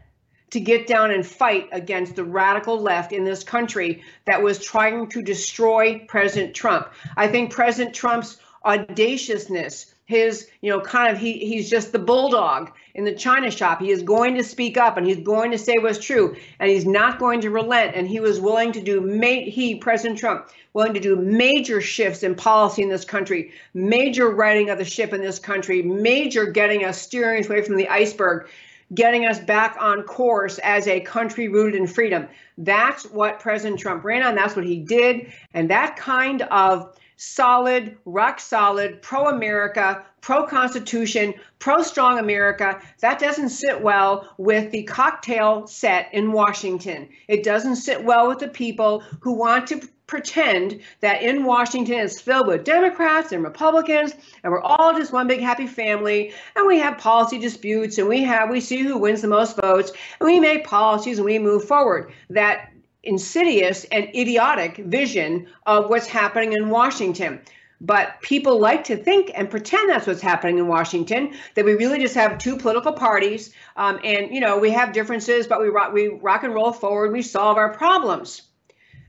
[0.51, 5.09] to get down and fight against the radical left in this country that was trying
[5.09, 6.89] to destroy President Trump.
[7.17, 12.71] I think President Trump's audaciousness, his, you know, kind of he he's just the bulldog
[12.95, 13.81] in the china shop.
[13.81, 16.87] He is going to speak up and he's going to say what's true and he's
[16.87, 20.95] not going to relent and he was willing to do ma- he President Trump willing
[20.95, 25.21] to do major shifts in policy in this country, major righting of the ship in
[25.21, 28.49] this country, major getting us steering away from the iceberg
[28.95, 32.29] getting us back on course as a country rooted in freedom.
[32.59, 34.35] That's what President Trump ran on.
[34.35, 35.33] That's what he did.
[35.55, 43.19] And that kind of solid, rock solid, pro America, pro Constitution, pro strong America, that
[43.19, 47.09] doesn't sit well with the cocktail set in Washington.
[47.29, 52.21] It doesn't sit well with the people who want to pretend that in Washington it's
[52.21, 56.79] filled with Democrats and Republicans and we're all just one big happy family and we
[56.79, 59.91] have policy disputes and we have we see who wins the most votes
[60.21, 62.13] and we make policies and we move forward.
[62.31, 62.71] That
[63.03, 67.41] insidious and idiotic vision of what's happening in Washington.
[67.81, 71.35] But people like to think and pretend that's what's happening in Washington.
[71.55, 75.47] That we really just have two political parties, um, and you know we have differences,
[75.47, 77.13] but we rock, we rock and roll forward.
[77.13, 78.46] We solve our problems.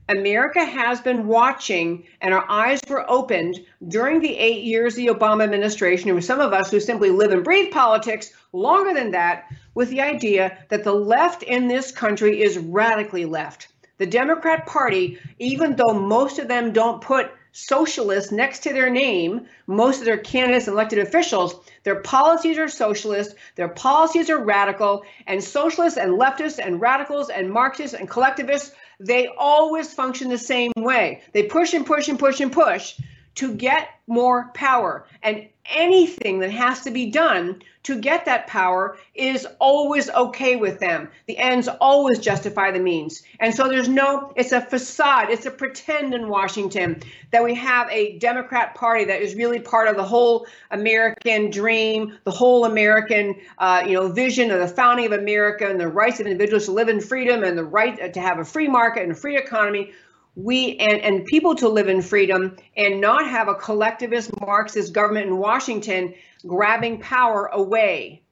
[0.08, 5.08] America has been watching and our eyes were opened during the eight years of the
[5.08, 9.52] Obama administration, and some of us who simply live and breathe politics longer than that,
[9.74, 13.68] with the idea that the left in this country is radically left.
[13.98, 19.46] The Democrat Party, even though most of them don't put socialist next to their name,
[19.66, 25.02] most of their candidates and elected officials, their policies are socialist, their policies are radical,
[25.26, 30.72] and socialists and leftists and radicals and Marxists and collectivists they always function the same
[30.76, 31.22] way.
[31.32, 32.98] They push and push and push and push
[33.36, 35.06] to get more power.
[35.22, 40.78] And anything that has to be done to get that power is always okay with
[40.78, 41.08] them.
[41.26, 43.22] The ends always justify the means.
[43.40, 47.00] And so there's no, it's a facade, it's a pretend in Washington
[47.30, 52.18] that we have a Democrat Party that is really part of the whole American dream,
[52.24, 56.20] the whole American, uh, you know, vision of the founding of America and the rights
[56.20, 59.12] of individuals to live in freedom and the right to have a free market and
[59.12, 59.92] a free economy
[60.38, 65.26] we and, and people to live in freedom and not have a collectivist Marxist government
[65.26, 66.14] in Washington
[66.46, 68.22] grabbing power away.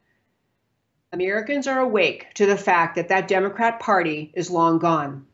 [1.13, 5.27] Americans are awake to the fact that that Democrat Party is long gone.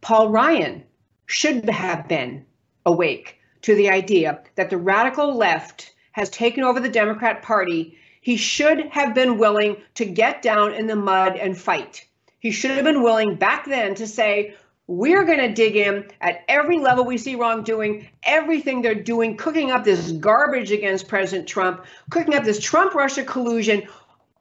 [0.00, 0.82] Paul Ryan
[1.26, 2.44] should have been
[2.84, 7.96] awake to the idea that the radical left has taken over the Democrat Party.
[8.22, 12.08] He should have been willing to get down in the mud and fight.
[12.40, 14.56] He should have been willing back then to say,
[14.90, 19.70] we're going to dig in at every level we see wrongdoing, everything they're doing, cooking
[19.70, 23.86] up this garbage against President Trump, cooking up this Trump Russia collusion,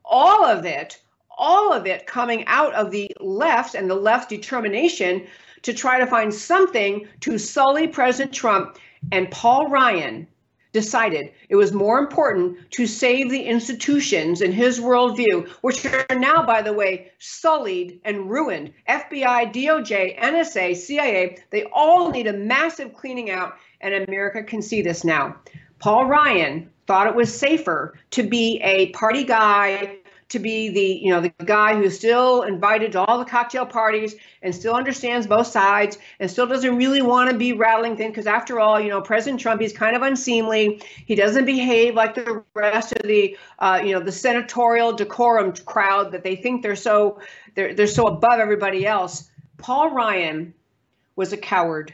[0.04, 1.00] all of it,
[1.38, 5.28] all of it coming out of the left and the left's determination
[5.62, 8.80] to try to find something to sully President Trump.
[9.12, 10.28] And Paul Ryan
[10.72, 16.46] decided it was more important to save the institutions in his worldview, which are now,
[16.46, 18.74] by the way, sullied and ruined.
[18.88, 24.82] FBI, DOJ, NSA, CIA, they all need a massive cleaning out, and America can see
[24.82, 25.36] this now.
[25.80, 29.99] Paul Ryan thought it was safer to be a party guy
[30.30, 34.16] to be the you know the guy who's still invited to all the cocktail parties
[34.42, 38.28] and still understands both sides and still doesn't really want to be rattling things because
[38.28, 40.82] after all you know president trump is kind of unseemly.
[41.06, 46.12] He doesn't behave like the rest of the uh, you know the senatorial decorum crowd
[46.12, 47.20] that they think they're so
[47.56, 49.30] they're, they're so above everybody else.
[49.58, 50.54] Paul ryan
[51.16, 51.94] was a coward.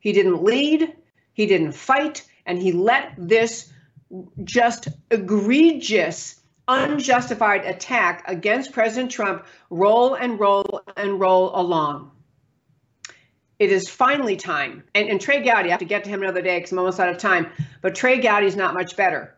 [0.00, 0.94] He didn't lead
[1.34, 3.72] he didn't fight and he let this
[4.44, 6.41] just egregious
[6.72, 12.10] unjustified attack against President Trump roll and roll and roll along.
[13.58, 14.82] It is finally time.
[14.94, 16.98] And, and Trey Gowdy, I have to get to him another day because I'm almost
[16.98, 17.48] out of time,
[17.80, 19.36] but Trey Gowdy is not much better.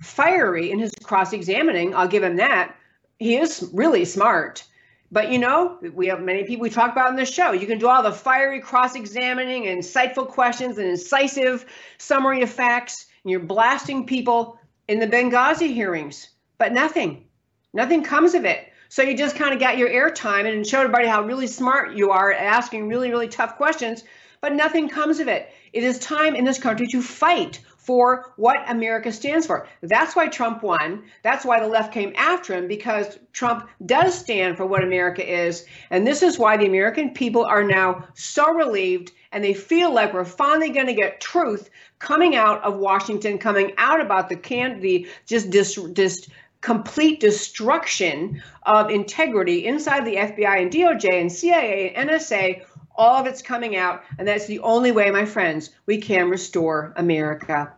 [0.00, 2.74] Fiery in his cross examining, I'll give him that.
[3.18, 4.64] He is really smart.
[5.10, 7.52] But you know, we have many people we talk about in this show.
[7.52, 11.66] You can do all the fiery cross examining insightful questions and incisive
[11.98, 17.24] summary of facts, and you're blasting people in the Benghazi hearings but nothing.
[17.72, 18.72] Nothing comes of it.
[18.88, 22.10] So you just kind of got your airtime and showed everybody how really smart you
[22.10, 24.02] are asking really, really tough questions,
[24.40, 25.52] but nothing comes of it.
[25.72, 29.66] It is time in this country to fight for what America stands for.
[29.82, 31.04] That's why Trump won.
[31.22, 35.64] That's why the left came after him because Trump does stand for what America is.
[35.90, 40.12] And this is why the American people are now so relieved and they feel like
[40.12, 44.80] we're finally going to get truth coming out of Washington, coming out about the can
[44.80, 46.28] the just dis, dis
[46.60, 52.64] complete destruction of integrity inside the FBI and DOJ and CIA and NSA.
[52.96, 56.92] All of it's coming out, and that's the only way, my friends, we can restore
[56.96, 57.72] America.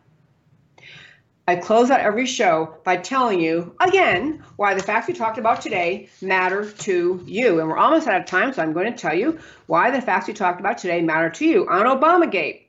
[1.46, 5.60] I close out every show by telling you again why the facts we talked about
[5.60, 7.58] today matter to you.
[7.58, 10.28] And we're almost out of time, so I'm going to tell you why the facts
[10.28, 11.68] we talked about today matter to you.
[11.68, 12.66] On Obamagate,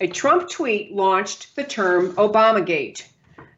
[0.00, 3.04] a Trump tweet launched the term Obamagate.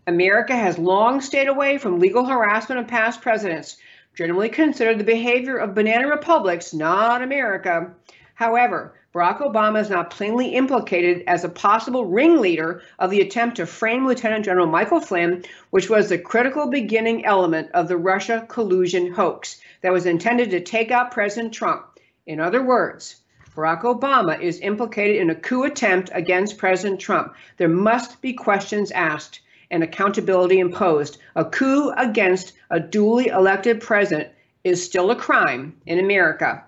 [0.08, 3.76] America has long stayed away from legal harassment of past presidents,
[4.14, 7.92] generally considered the behavior of banana republics, not America.
[8.34, 13.66] However, Barack Obama is now plainly implicated as a possible ringleader of the attempt to
[13.66, 19.12] frame Lieutenant General Michael Flynn, which was the critical beginning element of the Russia collusion
[19.12, 21.98] hoax that was intended to take out President Trump.
[22.26, 23.16] In other words,
[23.56, 27.34] Barack Obama is implicated in a coup attempt against President Trump.
[27.56, 29.40] There must be questions asked
[29.70, 31.18] and accountability imposed.
[31.34, 34.30] A coup against a duly elected president
[34.64, 36.64] is still a crime in America.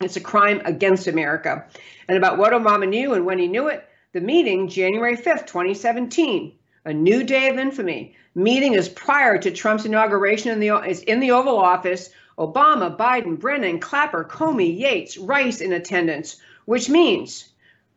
[0.00, 1.66] It's a crime against America.
[2.08, 6.52] And about what Obama knew and when he knew it, the meeting, January 5th, 2017,
[6.84, 8.16] a new day of infamy.
[8.34, 12.10] Meeting is prior to Trump's inauguration in the is in the Oval Office.
[12.38, 17.49] Obama, Biden, Brennan, Clapper, Comey, Yates, Rice in attendance, which means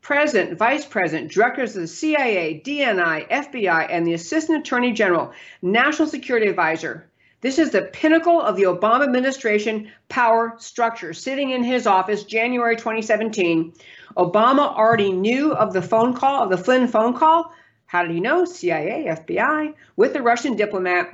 [0.03, 5.31] President, Vice President, Directors of the CIA, DNI, FBI, and the Assistant Attorney General,
[5.61, 7.09] National Security Advisor.
[7.39, 11.13] This is the pinnacle of the Obama administration power structure.
[11.13, 13.73] Sitting in his office, January 2017,
[14.17, 17.53] Obama already knew of the phone call, of the Flynn phone call.
[17.85, 18.43] How did he know?
[18.43, 21.13] CIA, FBI, with the Russian diplomat.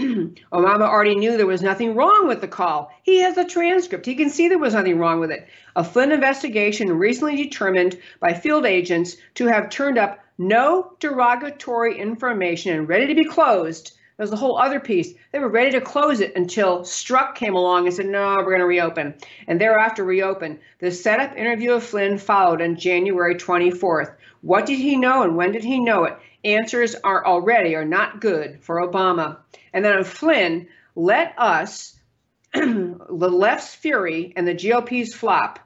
[0.52, 2.90] Obama already knew there was nothing wrong with the call.
[3.02, 4.06] He has a transcript.
[4.06, 5.46] He can see there was nothing wrong with it.
[5.76, 12.74] A Flynn investigation recently determined by field agents to have turned up no derogatory information
[12.74, 13.92] and ready to be closed.
[14.16, 15.12] There's the whole other piece.
[15.32, 18.60] They were ready to close it until Strzok came along and said, no, we're going
[18.60, 19.14] to reopen.
[19.48, 20.60] And thereafter reopen.
[20.78, 24.14] The setup interview of Flynn followed on January 24th.
[24.42, 26.18] What did he know and when did he know it?
[26.44, 29.38] Answers are already are not good for Obama.
[29.72, 31.96] And then on Flynn, let us,
[32.54, 35.58] the left's fury and the GOP's flop.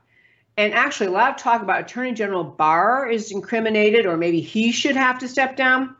[0.56, 4.70] And actually, a lot of talk about Attorney General Barr is incriminated, or maybe he
[4.70, 5.96] should have to step down.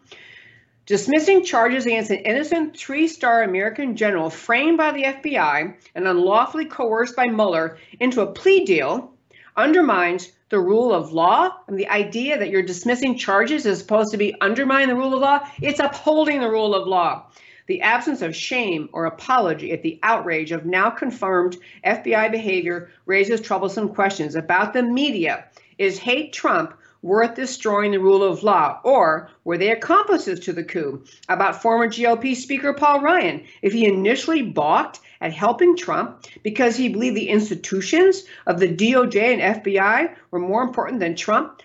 [0.86, 6.66] Dismissing charges against an innocent three star American general framed by the FBI and unlawfully
[6.66, 9.14] coerced by Mueller into a plea deal
[9.56, 14.16] undermines the rule of law and the idea that you're dismissing charges is supposed to
[14.16, 15.40] be undermining the rule of law.
[15.60, 17.26] It's upholding the rule of law.
[17.66, 23.40] The absence of shame or apology at the outrage of now confirmed FBI behavior raises
[23.40, 25.46] troublesome questions about the media.
[25.76, 28.78] Is hate Trump worth destroying the rule of law?
[28.84, 31.04] Or were they accomplices to the coup?
[31.28, 36.90] About former GOP Speaker Paul Ryan, if he initially balked at helping Trump because he
[36.90, 41.62] believed the institutions of the DOJ and FBI were more important than Trump,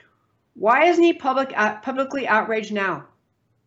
[0.54, 3.06] why isn't he public, uh, publicly outraged now?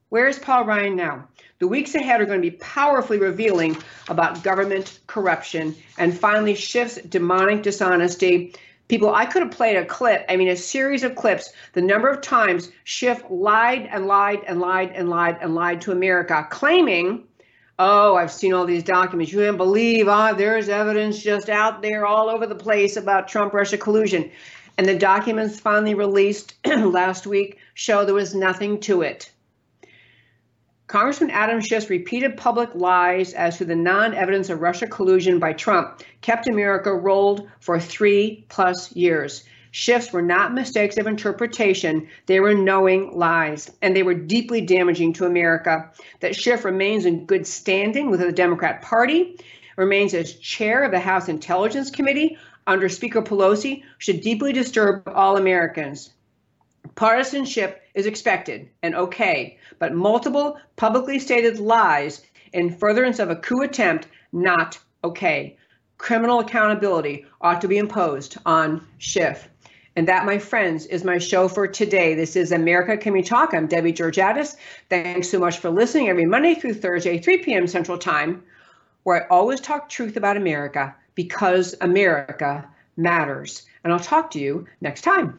[0.09, 1.29] Where is Paul Ryan now?
[1.59, 3.77] The weeks ahead are going to be powerfully revealing
[4.09, 8.55] about government corruption and finally Schiff's demonic dishonesty
[8.89, 12.09] people i could have played a clip i mean a series of clips the number
[12.09, 17.25] of times schiff lied and lied and lied and lied and lied to america claiming
[17.83, 19.33] oh i've seen all these documents.
[19.33, 23.53] You can't believe ah there's evidence just out there all over the place about trump
[23.53, 24.31] russia collusion.
[24.79, 29.31] And the documents finally released last week show there was nothing to it.
[30.87, 35.53] Congressman Adam Schiff's repeated public lies as to the non evidence of Russia collusion by
[35.53, 39.45] Trump kept America rolled for three plus years.
[39.75, 45.15] Schiff's were not mistakes of interpretation, they were knowing lies, and they were deeply damaging
[45.15, 45.91] to America.
[46.21, 49.39] That Schiff remains in good standing with the Democrat Party,
[49.77, 55.39] remains as chair of the House Intelligence Committee under Speaker Pelosi, should deeply disturb all
[55.39, 56.13] Americans.
[56.95, 62.21] Partisanship is expected and okay, but multiple publicly stated lies
[62.53, 65.57] in furtherance of a coup attempt, not okay.
[65.97, 69.49] Criminal accountability ought to be imposed on Schiff.
[69.95, 72.15] And that, my friends, is my show for today.
[72.15, 73.53] This is America Can We Talk?
[73.53, 74.57] I'm Debbie Georgatos.
[74.89, 77.67] Thanks so much for listening every Monday through Thursday, 3 p.m.
[77.67, 78.43] Central Time,
[79.03, 82.67] where I always talk truth about America because America
[82.97, 83.67] matters.
[83.85, 85.39] And I'll talk to you next time.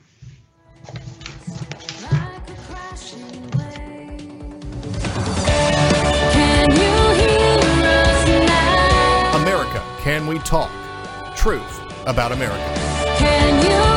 [9.33, 10.69] America Can We Talk?
[11.35, 13.92] Truth about America.